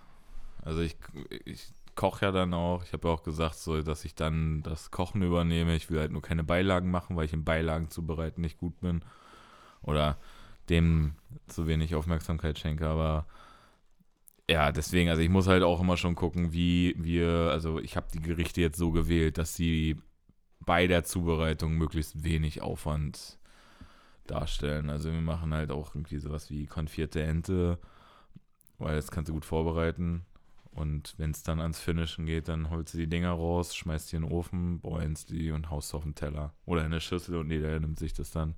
[0.62, 0.98] Also ich,
[1.46, 2.84] ich koche ja dann auch.
[2.84, 5.76] Ich habe ja auch gesagt, so, dass ich dann das Kochen übernehme.
[5.76, 9.04] Ich will halt nur keine Beilagen machen, weil ich in Beilagen zubereiten nicht gut bin.
[9.82, 10.18] Oder
[10.70, 11.16] dem
[11.48, 12.88] zu wenig Aufmerksamkeit schenke.
[12.88, 13.26] Aber
[14.50, 18.08] ja, deswegen, also ich muss halt auch immer schon gucken, wie wir, also ich habe
[18.14, 19.98] die Gerichte jetzt so gewählt, dass sie
[20.60, 23.38] bei der Zubereitung möglichst wenig Aufwand
[24.28, 24.90] darstellen.
[24.90, 27.80] Also wir machen halt auch irgendwie sowas wie konfierte Ente,
[28.78, 30.26] weil das kannst du gut vorbereiten.
[30.72, 34.18] Und wenn es dann ans Finishen geht, dann holst du die Dinger raus, schmeißt die
[34.18, 36.54] in den Ofen, bräunst die und haust auf den Teller.
[36.66, 38.56] Oder in eine Schüssel und jeder nimmt sich das dann.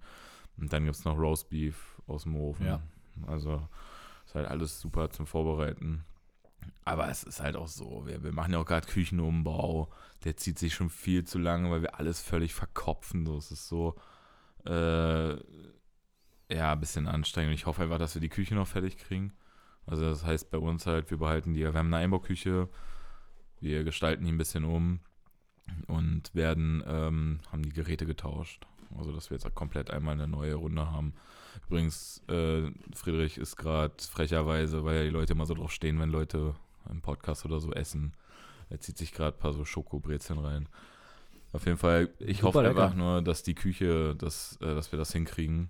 [0.58, 2.66] Und dann gibt es noch Roastbeef aus dem Ofen.
[2.66, 2.82] Ja.
[3.28, 3.62] Also
[4.26, 6.04] ist halt alles super zum Vorbereiten.
[6.86, 9.90] Aber es ist halt auch so, wir, wir machen ja auch gerade Küchenumbau.
[10.24, 13.26] Der zieht sich schon viel zu lange, weil wir alles völlig verkopfen.
[13.26, 13.96] So, es ist so,
[14.66, 15.36] äh,
[16.50, 17.54] ja, ein bisschen anstrengend.
[17.54, 19.34] Ich hoffe einfach, dass wir die Küche noch fertig kriegen.
[19.88, 22.68] Also das heißt bei uns halt, wir behalten die, wir haben eine Einbauküche,
[23.60, 25.00] wir gestalten die ein bisschen um
[25.88, 28.68] und werden, ähm, haben die Geräte getauscht.
[28.98, 31.14] Also dass wir jetzt komplett einmal eine neue Runde haben.
[31.68, 36.10] Übrigens, äh, Friedrich ist gerade frecherweise, weil ja die Leute immer so drauf stehen, wenn
[36.10, 36.56] Leute
[36.90, 38.14] im Podcast oder so essen.
[38.70, 40.70] Er zieht sich gerade ein paar so Schokobrezeln rein.
[41.54, 42.84] Auf jeden Fall, ich Super hoffe lecker.
[42.84, 45.70] einfach nur, dass die Küche, dass, äh, dass wir das hinkriegen,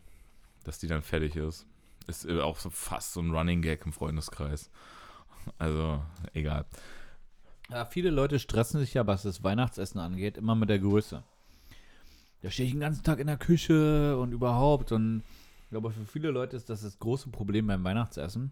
[0.64, 1.66] dass die dann fertig ist.
[2.08, 4.70] Ist äh, auch so fast so ein Running Gag im Freundeskreis.
[5.58, 6.02] Also,
[6.34, 6.66] egal.
[7.70, 11.24] Ja, viele Leute stressen sich ja, was das Weihnachtsessen angeht, immer mit der Größe.
[12.42, 14.92] Da stehe ich den ganzen Tag in der Küche und überhaupt.
[14.92, 15.24] Und
[15.64, 18.52] ich glaube, für viele Leute ist das das große Problem beim Weihnachtsessen,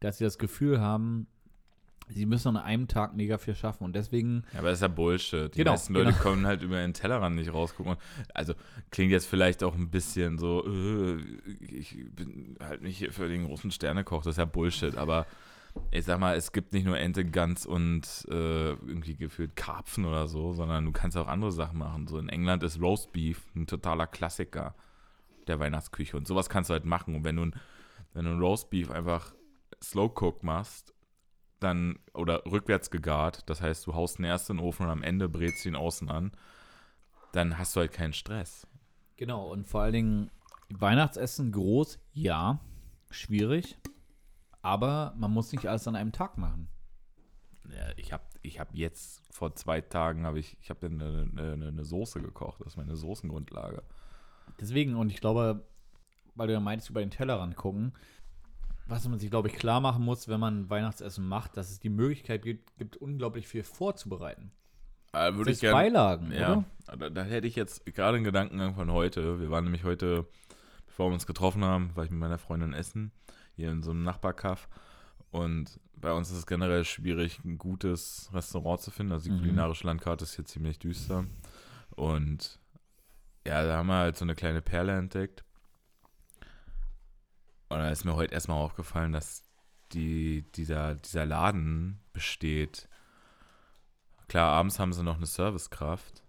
[0.00, 1.26] dass sie das Gefühl haben,
[2.08, 3.84] sie müssen an einem Tag mega viel schaffen.
[3.84, 5.54] Und deswegen, Ja, aber das ist ja Bullshit.
[5.54, 6.22] Die Genau, meisten Leute genau.
[6.22, 7.96] können halt über den Tellerrand nicht rausgucken.
[8.32, 8.54] Also
[8.90, 11.18] klingt jetzt vielleicht auch ein bisschen so, äh,
[11.60, 14.96] ich bin halt nicht hier für den großen Sternekoch, das ist ja Bullshit.
[14.96, 15.26] Aber
[15.90, 20.26] ich sag mal, es gibt nicht nur Ente, Gans und äh, irgendwie gefühlt Karpfen oder
[20.26, 22.06] so, sondern du kannst auch andere Sachen machen.
[22.06, 24.74] So in England ist Roast Beef ein totaler Klassiker
[25.48, 26.16] der Weihnachtsküche.
[26.16, 27.14] Und sowas kannst du halt machen.
[27.14, 27.54] Und wenn du, ein-
[28.14, 29.34] wenn du ein Roast Beef einfach
[29.82, 30.94] Slow Cook machst,
[31.60, 35.02] dann oder rückwärts gegart, das heißt, du haust ihn erst in den Ofen und am
[35.02, 36.32] Ende brätst du ihn außen an,
[37.32, 38.66] dann hast du halt keinen Stress.
[39.16, 40.30] genau, und vor allen Dingen
[40.68, 42.60] Weihnachtsessen groß, ja,
[43.10, 43.78] schwierig.
[44.62, 46.68] Aber man muss nicht alles an einem Tag machen.
[47.70, 51.68] Ja, ich habe ich hab jetzt vor zwei Tagen habe ich ich habe eine, eine,
[51.68, 53.82] eine Soße gekocht, das ist meine Soßengrundlage.
[54.60, 55.66] Deswegen, und ich glaube,
[56.34, 57.92] weil du ja meinst, über den Tellerrand gucken,
[58.86, 61.88] was man sich, glaube ich, klar machen muss, wenn man Weihnachtsessen macht, dass es die
[61.88, 64.52] Möglichkeit gibt, gibt unglaublich viel vorzubereiten.
[65.12, 65.74] Äh, würde ich gerne.
[65.76, 66.96] Beilagen, Ja, oder?
[66.98, 69.40] da, da hätte ich jetzt gerade einen Gedankengang von heute.
[69.40, 70.26] Wir waren nämlich heute,
[70.86, 73.12] bevor wir uns getroffen haben, war ich mit meiner Freundin essen,
[73.54, 74.68] hier in so einem Nachbarkaff.
[75.30, 79.12] Und bei uns ist es generell schwierig, ein gutes Restaurant zu finden.
[79.12, 79.38] Also die Mhm.
[79.40, 81.24] kulinarische Landkarte ist hier ziemlich düster.
[81.90, 82.60] Und
[83.46, 85.44] ja, da haben wir halt so eine kleine Perle entdeckt.
[87.68, 89.44] Und da ist mir heute erstmal aufgefallen, dass
[89.92, 92.88] die, dieser, dieser Laden besteht.
[94.28, 96.22] Klar, abends haben sie noch eine Servicekraft,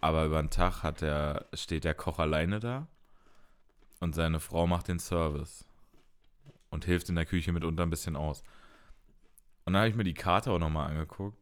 [0.00, 2.86] aber über den Tag hat der, steht der Koch alleine da
[4.00, 5.64] und seine Frau macht den Service
[6.70, 8.42] und hilft in der Küche mitunter ein bisschen aus.
[9.64, 11.36] Und dann habe ich mir die Karte auch nochmal angeguckt.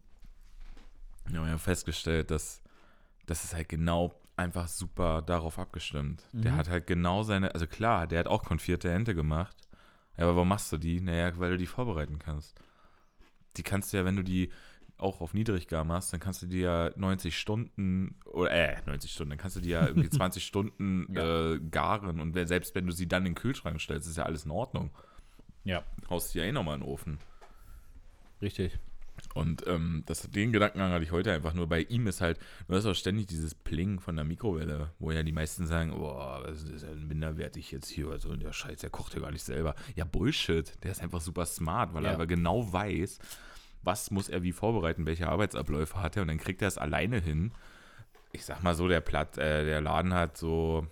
[1.26, 2.62] Und habe festgestellt, dass
[3.26, 6.22] das ist halt genau einfach super darauf abgestimmt.
[6.32, 6.56] Der Mhm.
[6.56, 9.56] hat halt genau seine, also klar, der hat auch konfierte Ente gemacht.
[10.16, 11.00] Ja, aber warum machst du die?
[11.00, 12.58] Naja, weil du die vorbereiten kannst.
[13.56, 14.50] Die kannst du ja, wenn du die
[14.98, 19.30] auch auf Niedriggar machst, dann kannst du die ja 90 Stunden, oder äh, 90 Stunden,
[19.30, 21.52] dann kannst du die ja irgendwie 20 Stunden Ja.
[21.52, 24.46] äh, garen und selbst wenn du sie dann in den Kühlschrank stellst, ist ja alles
[24.46, 24.90] in Ordnung.
[25.64, 27.18] Ja, Haust die ja eh nochmal in den Ofen.
[28.40, 28.78] richtig.
[29.34, 31.66] Und ähm, das, den Gedankengang hatte ich heute einfach nur.
[31.68, 32.38] Bei ihm ist halt,
[32.68, 36.42] du hast auch ständig dieses Pling von der Mikrowelle, wo ja die meisten sagen, boah,
[36.46, 38.30] das ist ja minderwertig jetzt hier oder so.
[38.30, 39.74] Und der Scheiß, der kocht ja gar nicht selber.
[39.94, 40.72] Ja, Bullshit.
[40.82, 42.14] Der ist einfach super smart, weil er Ja.
[42.14, 43.18] aber genau weiß,
[43.82, 46.22] was muss er wie vorbereiten, welche Arbeitsabläufe hat er.
[46.22, 47.52] Und dann kriegt er es alleine hin.
[48.32, 50.86] Ich sag mal so, der, Platt, äh, der Laden hat so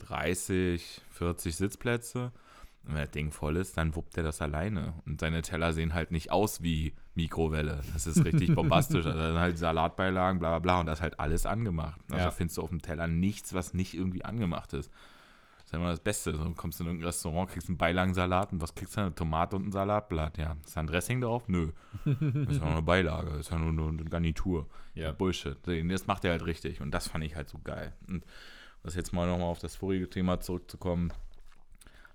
[0.00, 2.32] 30, 40 Sitzplätze.
[2.84, 4.94] Und wenn das Ding voll ist, dann wuppt er das alleine.
[5.06, 7.80] Und seine Teller sehen halt nicht aus wie Mikrowelle.
[7.92, 9.04] Das ist richtig bombastisch.
[9.06, 10.80] Also dann halt Salatbeilagen, bla bla bla.
[10.80, 12.00] Und das ist halt alles angemacht.
[12.10, 12.30] Also Ja.
[12.30, 14.90] findest du auf dem Teller nichts, was nicht irgendwie angemacht ist.
[15.64, 16.34] ist ja immer das Beste.
[16.36, 19.00] So, du kommst in irgendein Restaurant, kriegst einen Beilagensalat und was kriegst du?
[19.00, 20.38] Eine Tomate und ein Salatblatt.
[20.38, 21.48] Ja, ist da ein Dressing drauf?
[21.48, 21.70] Nö.
[22.04, 24.66] Das ist ja nur eine Beilage, das ist ja nur eine, eine Garnitur.
[24.94, 25.12] Ja.
[25.12, 25.56] Bullshit.
[25.64, 27.92] Das macht er halt richtig und das fand ich halt so geil.
[28.08, 28.24] Und
[28.82, 31.12] was jetzt mal nochmal auf das vorige Thema zurückzukommen,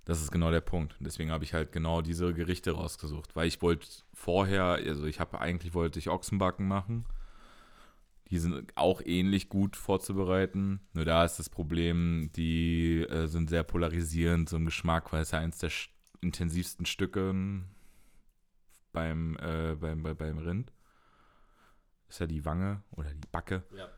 [0.05, 0.95] das ist genau der Punkt.
[0.99, 5.41] Deswegen habe ich halt genau diese Gerichte rausgesucht, weil ich wollte vorher, also ich habe
[5.41, 7.05] eigentlich wollte ich Ochsenbacken machen.
[8.29, 10.79] Die sind auch ähnlich gut vorzubereiten.
[10.93, 15.31] Nur da ist das Problem, die äh, sind sehr polarisierend, so im Geschmack, weil es
[15.31, 15.71] ja eins der
[16.21, 17.33] intensivsten Stücke
[18.93, 20.71] beim, äh, beim, bei, beim Rind.
[22.09, 23.63] Ist ja die Wange oder die Backe.
[23.75, 23.89] Ja.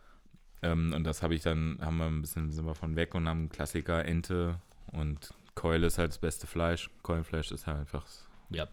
[0.61, 3.27] Ähm, und das habe ich dann, haben wir ein bisschen, sind wir von weg und
[3.27, 4.59] haben einen Klassiker, Ente
[4.91, 6.91] und Keule ist halt das beste Fleisch.
[7.01, 8.05] Keulenfleisch ist halt einfach.
[8.51, 8.65] Ja.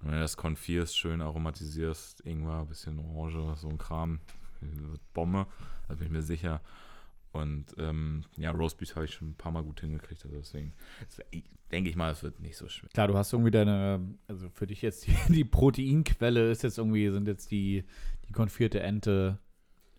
[0.00, 4.20] Und wenn du das konfierst, schön aromatisierst, Ingwer, bisschen Orange, so ein Kram,
[4.60, 5.46] wird Bombe,
[5.88, 6.60] da bin ich mir sicher.
[7.32, 10.74] Und ähm, ja, Roastbeef habe ich schon ein paar Mal gut hingekriegt, also deswegen
[11.70, 12.90] denke ich mal, es wird nicht so schwer.
[12.92, 17.08] Klar, du hast irgendwie deine, also für dich jetzt die, die Proteinquelle ist jetzt irgendwie,
[17.10, 17.84] sind jetzt die,
[18.28, 19.38] die konfierte Ente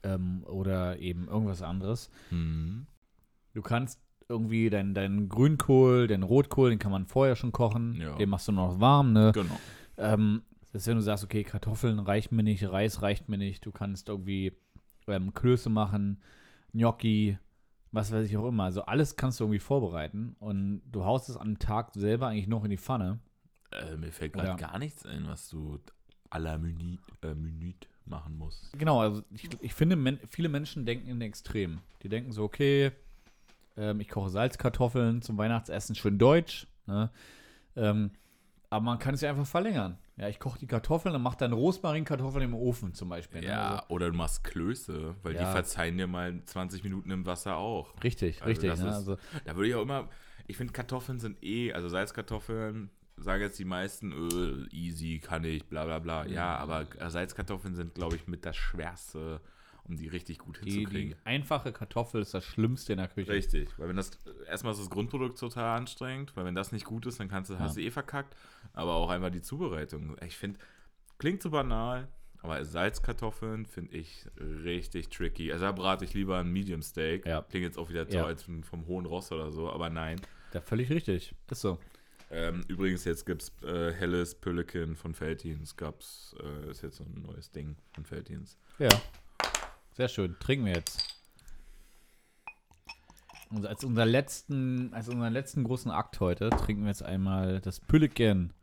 [0.03, 2.11] ähm, oder eben irgendwas anderes.
[2.29, 2.85] Mhm.
[3.53, 3.99] Du kannst
[4.31, 7.95] irgendwie deinen dein Grünkohl, den Rotkohl, den kann man vorher schon kochen.
[7.95, 8.15] Ja.
[8.15, 9.31] Den machst du noch warm, ne?
[9.33, 9.59] Genau.
[9.97, 13.65] Ähm, das ist, wenn du sagst, okay, Kartoffeln reichen mir nicht, Reis reicht mir nicht,
[13.65, 14.53] du kannst irgendwie
[15.07, 16.21] ähm, Klöße machen,
[16.73, 17.37] Gnocchi,
[17.91, 18.63] was weiß ich auch immer.
[18.63, 22.63] Also alles kannst du irgendwie vorbereiten und du haust es am Tag selber eigentlich noch
[22.63, 23.19] in die Pfanne.
[23.71, 25.79] Äh, mir fällt gerade gar nichts ein, was du
[26.29, 28.77] à la Minute, äh, Minute machen musst.
[28.77, 31.81] Genau, also ich, ich finde, men viele Menschen denken in Extremen.
[32.03, 32.91] Die denken so, okay,
[33.77, 36.67] ähm, ich koche Salzkartoffeln zum Weihnachtsessen, schön deutsch.
[36.87, 37.09] Ne?
[37.75, 38.11] Ähm,
[38.69, 39.97] aber man kann es ja einfach verlängern.
[40.17, 43.41] Ja, ich koche die Kartoffeln und mache dann Rosmarinkartoffeln im Ofen zum Beispiel.
[43.41, 43.47] Ne?
[43.47, 45.39] Ja, Also, oder du machst Klöße, weil Ja.
[45.45, 47.93] die verzeihen dir mal 20 Minuten im Wasser auch.
[48.03, 48.69] richtig, Also richtig.
[48.69, 48.89] Ne?
[48.89, 50.09] ist- Also, Da würde ich auch immer,
[50.47, 55.65] ich finde Kartoffeln sind eh, also Salzkartoffeln, sagen jetzt die meisten, öh, easy, kann ich,
[55.67, 56.25] bla bla bla.
[56.27, 59.41] Ja, aber Salzkartoffeln sind, glaube ich, mit das Schwerste,
[59.91, 61.09] um die richtig gut die, hinzukriegen.
[61.11, 63.31] die einfache Kartoffel ist das Schlimmste in der Küche.
[63.31, 64.11] Richtig, weil wenn das,
[64.47, 67.59] erstmal ist das Grundprodukt total anstrengend, weil wenn das nicht gut ist, dann kannst du,
[67.59, 68.35] hast du eh verkackt,
[68.73, 70.15] aber auch einfach die Zubereitung.
[70.25, 70.59] Ich finde,
[71.17, 72.07] klingt so banal,
[72.41, 75.51] aber Salzkartoffeln finde ich richtig tricky.
[75.51, 77.25] Also da brate ich lieber ein Medium Steak.
[77.25, 77.41] Ja.
[77.43, 78.25] Klingt jetzt auch wieder so Ja.
[78.25, 80.19] als vom vom hohen Ross oder so, aber nein.
[80.53, 81.35] Ja, völlig richtig.
[81.49, 81.77] Ist so.
[82.33, 85.75] Ähm, übrigens, jetzt gibt es äh, helles Pülliken von Feltins.
[85.75, 88.57] Gab's, äh, ist jetzt so ein neues Ding von Feltins.
[88.79, 88.87] Ja.
[89.93, 90.35] Sehr schön.
[90.39, 91.11] Trinken wir jetzt.
[93.51, 97.81] Und als, unser letzten, als unseren letzten großen Akt heute trinken wir jetzt einmal das
[97.81, 98.53] Pülliken.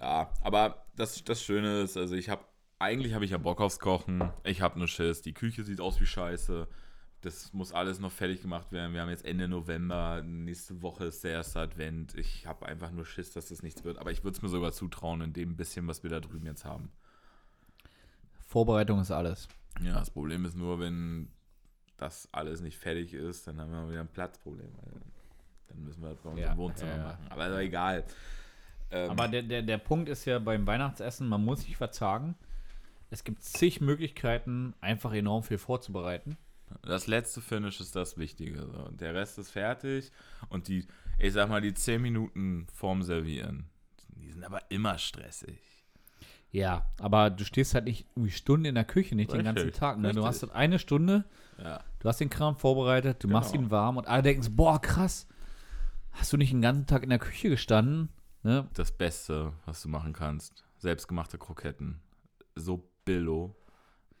[0.00, 2.44] Ja, aber das, das Schöne ist, also ich habe,
[2.78, 4.30] eigentlich habe ich ja Bock aufs Kochen.
[4.42, 5.22] Ich habe nur Schiss.
[5.22, 6.66] Die Küche sieht aus wie Scheiße.
[7.20, 8.94] Das muss alles noch fertig gemacht werden.
[8.94, 10.22] Wir haben jetzt Ende November.
[10.22, 12.14] Nächste Woche ist der erste Advent.
[12.14, 13.98] Ich habe einfach nur Schiss, dass das nichts wird.
[13.98, 16.64] Aber ich würde es mir sogar zutrauen, in dem bisschen, was wir da drüben jetzt
[16.64, 16.90] haben.
[18.50, 19.48] Vorbereitung ist alles.
[19.80, 21.28] Ja, das Problem ist nur, wenn
[21.96, 24.72] das alles nicht fertig ist, dann haben wir wieder ein Platzproblem.
[25.68, 27.26] Dann müssen wir das bei uns Ja, im Wohnzimmer ja, machen.
[27.28, 28.04] Aber doch egal.
[28.90, 32.34] Ähm, Aber der, der, der Punkt ist ja beim Weihnachtsessen, man muss sich verzagen.
[33.10, 36.36] Es gibt zig Möglichkeiten, einfach enorm viel vorzubereiten.
[36.82, 38.66] Das letzte Finish ist das Wichtige.
[38.66, 38.88] So.
[38.90, 40.10] Der Rest ist fertig.
[40.48, 40.88] Und die,
[41.20, 43.70] ich sag mal, die 10 Minuten vorm Servieren,
[44.08, 45.79] die sind aber immer stressig.
[46.52, 49.72] Ja, aber du stehst halt nicht irgendwie Stunden in der Küche, nicht den Richtig, ganzen
[49.78, 49.98] Tag.
[49.98, 50.12] Ne?
[50.12, 51.24] Du hast halt eine Stunde,
[51.62, 51.84] Ja.
[52.00, 53.66] du hast den Kram vorbereitet, du machst Genau.
[53.66, 55.28] ihn warm und alle denken so, boah, krass,
[56.10, 58.08] hast du nicht den ganzen Tag in der Küche gestanden?
[58.42, 58.68] Ne?
[58.74, 60.64] Das Beste, was du machen kannst.
[60.78, 62.00] Selbstgemachte Kroketten.
[62.56, 63.54] So billo.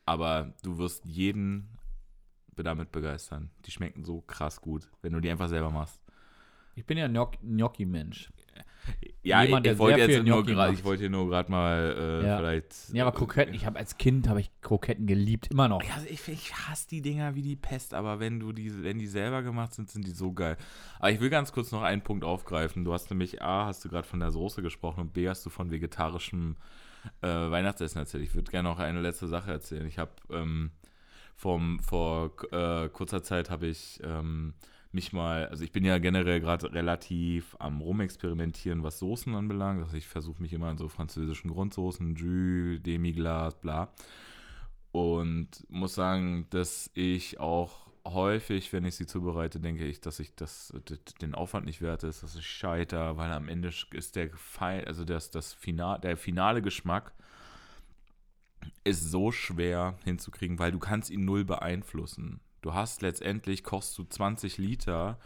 [0.06, 1.76] Aber du wirst jeden
[2.56, 3.50] damit begeistern.
[3.64, 5.98] Die schmecken so krass gut, wenn du die einfach selber machst.
[6.74, 8.30] Ich bin ja Gnoc- Gnocchi-Mensch.
[9.22, 10.72] Ja, Jemand, ich, ich wollte jetzt nur macht.
[10.72, 12.36] ich wollte hier nur gerade mal äh, Ja.
[12.38, 12.74] vielleicht.
[12.92, 15.82] Ja, aber Kroketten, ich habe als Kind habe ich Kroketten geliebt, immer noch.
[15.94, 19.06] Also ich, ich hasse die Dinger wie die Pest, aber wenn du die, wenn die
[19.06, 20.56] selber gemacht sind, sind die so geil.
[20.98, 22.84] Aber ich will ganz kurz noch einen Punkt aufgreifen.
[22.84, 25.50] Du hast nämlich A, hast du gerade von der Soße gesprochen und B, hast du
[25.50, 26.56] von vegetarischem
[27.20, 28.24] äh, Weihnachtsessen erzählt.
[28.24, 29.86] Ich würde gerne noch eine letzte Sache erzählen.
[29.86, 30.70] Ich habe ähm,
[31.36, 34.54] vom, vor äh, kurzer Zeit habe ich ähm,
[34.92, 39.82] mich mal, also ich bin ja generell gerade relativ am Rumexperimentieren, was Soßen anbelangt.
[39.82, 43.92] Also ich versuche mich immer an so französischen Grundsoßen, Jus, Demiglas, bla.
[44.92, 50.34] Und muss sagen, dass ich auch häufig, wenn ich sie zubereite, denke ich, dass ich
[50.34, 50.74] das,
[51.20, 55.04] den Aufwand nicht wert ist, dass ich scheiter, weil am Ende ist der Fein, also
[55.04, 57.12] das, das Final, der finale Geschmack
[58.84, 62.40] ist so schwer hinzukriegen, weil du kannst ihn null beeinflussen.
[62.62, 65.18] Du hast letztendlich, kochst du 20 Liter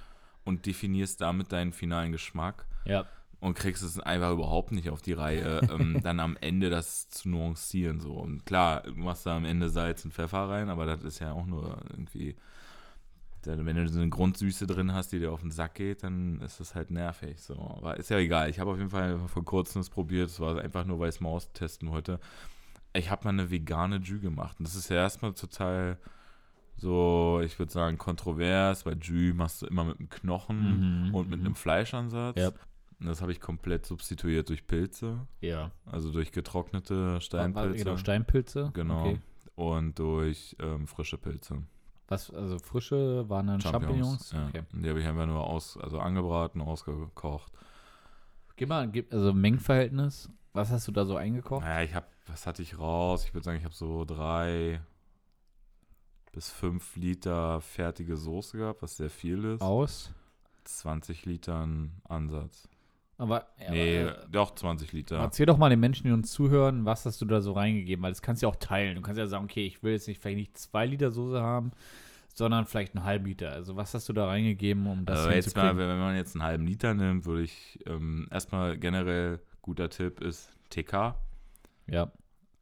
[0.45, 3.07] und definierst damit deinen finalen Geschmack Ja.
[3.41, 7.29] und kriegst es einfach überhaupt nicht auf die Reihe, ähm, dann am Ende das zu
[7.29, 8.01] nuancieren.
[8.01, 8.13] So.
[8.15, 11.33] Und klar, du machst da am Ende Salz und Pfeffer rein, aber das ist ja
[11.33, 12.37] auch nur irgendwie.
[13.47, 16.61] Wenn du so eine Grundsüße drin hast, die dir auf den Sack geht, dann ist
[16.61, 17.43] das halt nervig.
[17.43, 17.55] So.
[17.77, 18.49] Aber ist ja egal.
[18.49, 20.31] Ich habe auf jeden Fall vor kurzem das probiert.
[20.31, 22.21] Es war einfach nur, weil ich es mal austesten wollte.
[22.95, 24.57] Ich habe mal eine vegane Jus gemacht.
[24.59, 25.99] Und das ist ja erstmal total
[26.77, 31.29] so, ich würde sagen, kontrovers, weil Jus machst du immer mit einem Knochen Mhm, und
[31.31, 31.47] mit mhm.
[31.47, 32.37] einem Fleischansatz.
[32.39, 32.49] Ja.
[33.01, 35.71] Und das habe ich komplett substituiert durch Pilze, Ja.
[35.87, 37.85] also durch getrocknete Steinpilze.
[37.85, 38.71] Genau, Steinpilze.
[38.75, 39.01] Genau.
[39.01, 39.19] Okay.
[39.57, 41.63] Und durch ähm, frische Pilze.
[42.09, 44.33] Was, also frische waren dann Champignons?
[44.33, 44.49] Ja.
[44.49, 44.63] Okay.
[44.73, 47.53] Die habe ich einfach nur aus, also angebraten, ausgekocht.
[48.57, 50.31] Gib mal, also Mengenverhältnis.
[50.53, 51.65] Was hast du da so eingekocht?
[51.65, 53.25] Naja, ich habe, was hatte ich raus?
[53.25, 54.81] Ich würde sagen, ich habe so drei
[56.35, 59.63] bis fünf Liter fertige Soße gehabt, was sehr viel ist.
[59.63, 60.13] Aus.
[60.65, 62.69] 20 Litern Ansatz.
[63.17, 65.19] Aber, ja, nee, aber, äh, doch 20 Liter.
[65.19, 68.03] erzähl doch mal den Menschen, die uns zuhören, was hast du da so reingegeben?
[68.03, 68.97] Weil das kannst du ja auch teilen.
[68.97, 71.71] Du kannst ja sagen, okay, ich will jetzt nicht, vielleicht nicht zwei Liter Soße haben,
[72.35, 73.53] sondern vielleicht einen halben Liter.
[73.53, 76.43] Also was hast du da reingegeben, um das Also jetzt mal, wenn man jetzt einen
[76.43, 81.15] halben Liter nimmt, würde ich ähm, erstmal generell guter Tipp ist TK.
[81.87, 82.11] Ja.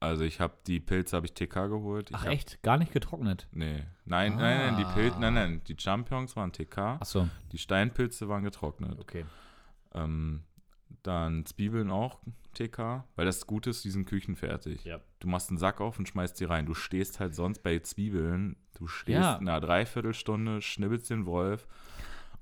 [0.03, 2.11] Also ich habe die Pilze habe ich TK geholt.
[2.11, 2.63] Ich Ach hab, echt?
[2.63, 3.47] Gar nicht getrocknet?
[3.53, 3.85] Nee.
[4.05, 4.93] Nein, nein, nein, die Ah.
[4.93, 8.99] Pilze, nein, nein, die Champignons waren TK, Achso, die Steinpilze waren getrocknet.
[9.01, 9.25] okay.
[9.95, 10.43] Ähm,
[11.03, 12.21] dann Zwiebeln auch
[12.55, 14.85] TK, weil das Gute ist, die sind küchenfertig.
[14.85, 15.01] Ja.
[15.21, 16.67] Du machst einen Sack auf und schmeißt die rein.
[16.67, 19.39] Du stehst halt sonst bei Zwiebeln, du stehst Ja.
[19.39, 21.67] eine Dreiviertelstunde, schnibbelst den Wolf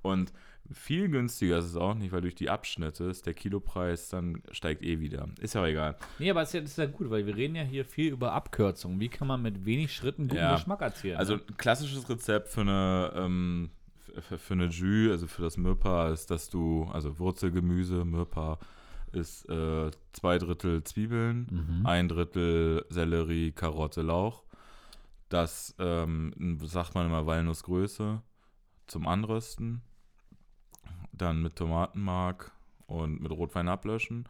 [0.03, 0.33] und
[0.73, 4.83] viel günstiger ist es auch nicht, weil durch die Abschnitte ist der Kilopreis dann steigt
[4.83, 5.29] eh wieder.
[5.41, 5.97] Ist ja auch egal.
[6.19, 8.33] Nee, aber es ist ja, ist ja gut, weil wir reden ja hier viel über
[8.33, 9.01] Abkürzungen.
[9.01, 10.55] Wie kann man mit wenig Schritten guten Ja.
[10.55, 11.17] Geschmack erzielen?
[11.17, 11.43] Also ne?
[11.49, 13.71] ein klassisches Rezept für eine ähm,
[14.23, 18.59] für, für eine Jus, also für das Mürpa, ist, dass du, also Wurzelgemüse, Mürpa,
[19.13, 21.87] ist äh, zwei Drittel Zwiebeln, Mhm.
[21.87, 24.45] ein Drittel Sellerie, Karotte, Lauch.
[25.29, 28.21] Das ähm, sagt man immer Walnussgröße
[28.89, 29.83] zum Anrösten.
[31.21, 32.53] Dann mit Tomatenmark
[32.87, 34.29] und mit Rotwein ablöschen.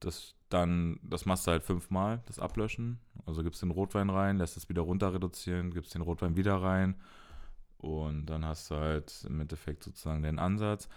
[0.00, 2.98] Das dann, das machst du halt fünfmal, das Ablöschen.
[3.24, 6.94] Also gibst den Rotwein rein, lässt es wieder runter reduzieren, gibst den Rotwein wieder rein.
[7.78, 10.88] Und dann hast du halt im Endeffekt sozusagen den Ansatz.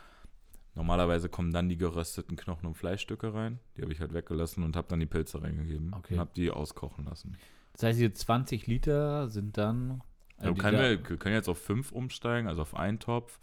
[0.76, 3.60] Normalerweise kommen dann die gerösteten Knochen- und Fleischstücke rein.
[3.78, 5.94] Die habe ich halt weggelassen und habe dann die Pilze reingegeben.
[5.94, 6.16] Okay.
[6.16, 7.38] Und habe die auskochen lassen.
[7.74, 10.02] Das heißt, diese 20 Liter sind dann.
[10.40, 13.40] Ja, äh, du können, dieser- wir, können jetzt auf fünf umsteigen, also auf einen Topf.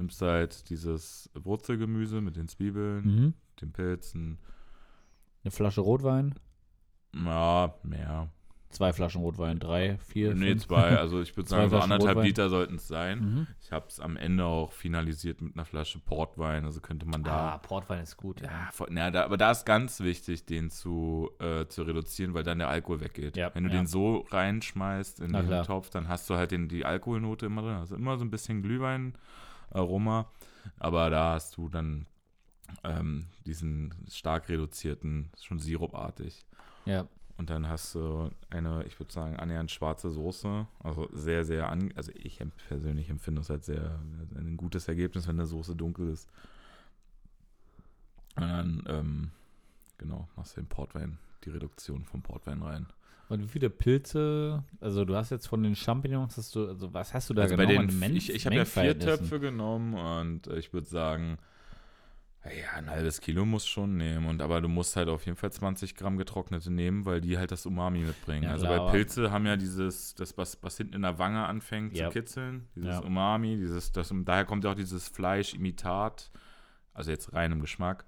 [0.00, 3.34] Nimmst halt dieses Wurzelgemüse mit den Zwiebeln, Mhm.
[3.60, 4.38] den Pilzen.
[5.44, 6.34] Eine Flasche Rotwein,
[7.14, 8.30] Ja, mehr.
[8.70, 10.34] zwei Flaschen Rotwein, drei, vier.
[10.34, 10.66] nee, fünf.
[10.68, 10.96] zwei.
[10.96, 12.24] Also ich würde sagen, so anderthalb Rotwein.
[12.26, 13.18] Liter sollten es sein.
[13.20, 13.46] Mhm.
[13.60, 16.64] Ich habe es am Ende auch finalisiert mit einer Flasche Portwein.
[16.64, 18.40] Also könnte man da Ah, Portwein ist gut.
[18.40, 18.68] Ja.
[18.72, 22.58] Voll, na, da, aber da ist ganz wichtig, den zu, äh, zu reduzieren, weil dann
[22.58, 23.36] der Alkohol weggeht.
[23.36, 23.76] Ja, Wenn du ja.
[23.76, 25.66] den so reinschmeißt in Na den klar.
[25.66, 27.74] Topf, dann hast du halt den, die Alkoholnote immer drin.
[27.74, 28.62] Also immer so ein bisschen
[29.70, 30.26] Glühwein-Aroma.
[30.78, 32.06] Aber da hast du dann
[32.84, 36.44] ähm, diesen stark reduzierten, schon sirupartig.
[36.84, 37.06] ja.
[37.36, 40.66] Und dann hast du eine, ich würde sagen, annähernd schwarze Soße.
[40.80, 43.98] Also sehr, sehr, an, also ich persönlich empfinde es als sehr
[44.36, 46.28] ein gutes Ergebnis, wenn eine Soße dunkel ist.
[48.36, 49.30] Und dann, ähm,
[49.96, 52.86] genau, machst du den Portwein, die Reduktion vom Portwein rein.
[53.30, 57.14] Und wie viele Pilze, also du hast jetzt von den Champignons, hast du, also was
[57.14, 58.98] hast du da also genau bei den, Men- ich, ich habe ja vier?
[58.98, 61.38] Töpfe genommen und ich würde sagen,
[62.44, 64.26] ja, ein halbes Kilo musst du schon nehmen.
[64.26, 67.52] Und aber du musst halt auf jeden Fall 20 Gramm getrocknete nehmen, weil die halt
[67.52, 68.44] das Umami mitbringen.
[68.44, 71.44] Ja, also klar, bei Pilze haben ja dieses, das, was, was hinten in der Wange
[71.46, 72.08] anfängt Ja.
[72.08, 72.98] zu kitzeln, dieses Ja.
[73.00, 76.32] Umami, dieses, das, daher kommt ja auch dieses Fleischimitat,
[76.94, 78.06] also jetzt rein im Geschmack.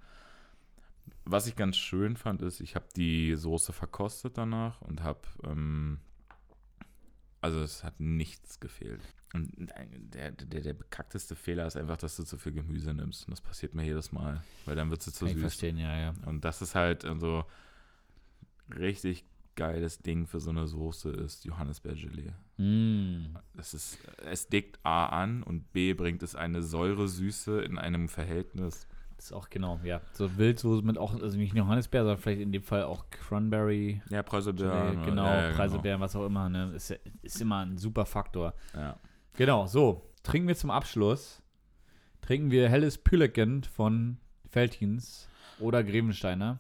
[1.24, 6.00] Was ich ganz schön fand, ist, ich habe die Soße verkostet danach und habe, ähm,
[7.40, 9.00] also es hat nichts gefehlt.
[9.32, 9.50] Und
[10.14, 13.26] der, der, der bekackteste Fehler ist einfach, dass du zu viel Gemüse nimmst.
[13.26, 15.40] Und das passiert mir jedes Mal, weil dann wird sie zu ich süß.
[15.40, 16.14] verstehen, ja, ja.
[16.26, 17.44] Und das ist halt so
[18.76, 22.32] richtig geiles Ding für so eine Soße ist Johannisbeergelee.
[22.56, 23.36] Mm.
[23.54, 28.86] Das ist, es deckt A an und B bringt es eine Säure-Süße in einem Verhältnis.
[29.22, 30.00] Ist auch genau, ja.
[30.14, 34.02] So Wildsoße mit auch, also nicht Johannisbeer, sondern vielleicht in dem Fall auch Cranberry.
[34.10, 34.94] Ja, Preiselbeeren.
[34.94, 36.72] Gelee, genau, ja, ja, Preiselbeeren, was auch immer, ne?
[36.74, 36.90] Ist,
[37.22, 38.52] ist immer ein super Faktor.
[38.74, 38.96] Ja.
[39.36, 40.10] Genau, so.
[40.24, 41.40] Trinken wir zum Abschluss.
[42.20, 44.18] Trinken wir helles Püleken von
[44.50, 45.28] Veltins
[45.60, 46.58] oder Grevensteiner.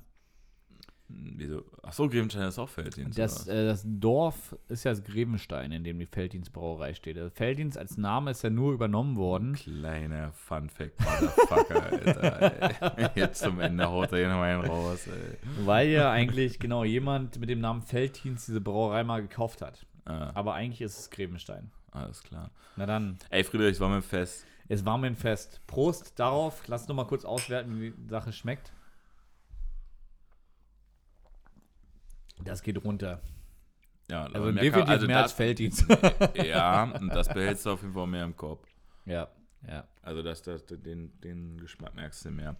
[1.36, 1.64] Wieso?
[1.82, 3.18] Achso, Grevenstein ist auch Felddienst.
[3.18, 7.16] Das, äh, das Dorf ist ja das Grevenstein, in dem die Felddienstbrauerei steht.
[7.16, 9.54] Der Felddienst als Name ist ja nur übernommen worden.
[9.54, 12.98] Kleiner Funfact, Motherfucker, Alter.
[12.98, 13.08] Ey.
[13.14, 15.36] Jetzt zum Ende haut er hier noch einen raus, ey.
[15.66, 19.84] Weil ja eigentlich genau jemand mit dem Namen Felddienst diese Brauerei mal gekauft hat.
[20.04, 21.70] Ah, Aber eigentlich ist es Grevenstein.
[21.90, 22.50] alles klar.
[22.76, 24.46] Na dann, Ey, Friedrich, war mir fest.
[24.68, 25.60] es war mir ein Fest.
[25.66, 26.66] Prost darauf.
[26.68, 28.72] Lass noch mal kurz auswerten, wie die Sache schmeckt.
[32.44, 33.20] Das geht runter.
[34.10, 35.86] Ja, Also definitiv kann- also mehr als das- Felddienst.
[36.34, 38.66] Ja, und das behältst du auf jeden Fall mehr im Kopf.
[39.06, 39.28] ja,
[39.66, 39.84] ja.
[40.02, 42.56] Also das, das, den, den Geschmack merkst du mehr.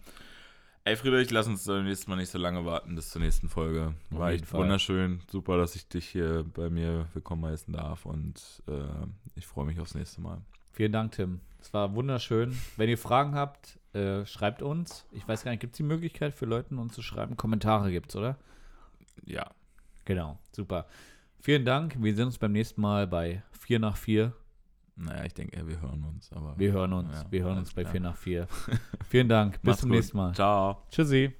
[0.85, 3.93] Ey, Friedrich, lass uns beim nächsten Mal nicht so lange warten bis zur nächsten Folge.
[4.09, 4.61] War echt Fall.
[4.61, 5.21] wunderschön.
[5.29, 8.05] Super, dass ich dich hier bei mir willkommen heißen darf.
[8.05, 8.83] Und äh,
[9.35, 10.41] ich freue mich aufs nächste Mal.
[10.71, 11.39] Vielen Dank, Tim.
[11.61, 12.57] Es war wunderschön.
[12.77, 15.05] Wenn ihr Fragen habt, äh, schreibt uns.
[15.11, 17.37] Ich weiß gar nicht, gibt es die Möglichkeit für Leute, uns zu schreiben?
[17.37, 18.37] Kommentare gibt's, oder?
[19.25, 19.51] Ja,
[20.05, 20.85] Genau, super.
[21.39, 21.95] Vielen Dank.
[22.01, 24.33] Wir sehen uns beim nächsten Mal bei 4 nach 4.
[24.95, 26.31] naja, ich denke, wir hören uns.
[26.31, 27.13] Aber Wir hören uns.
[27.13, 27.91] Ja, wir hören uns bei klar.
[27.91, 28.47] 4 nach 4.
[29.09, 29.53] Vielen Dank.
[29.61, 29.97] Bis Macht's zum gut.
[29.97, 30.33] nächsten Mal.
[30.33, 30.83] Ciao.
[30.89, 31.33] Tschüssi.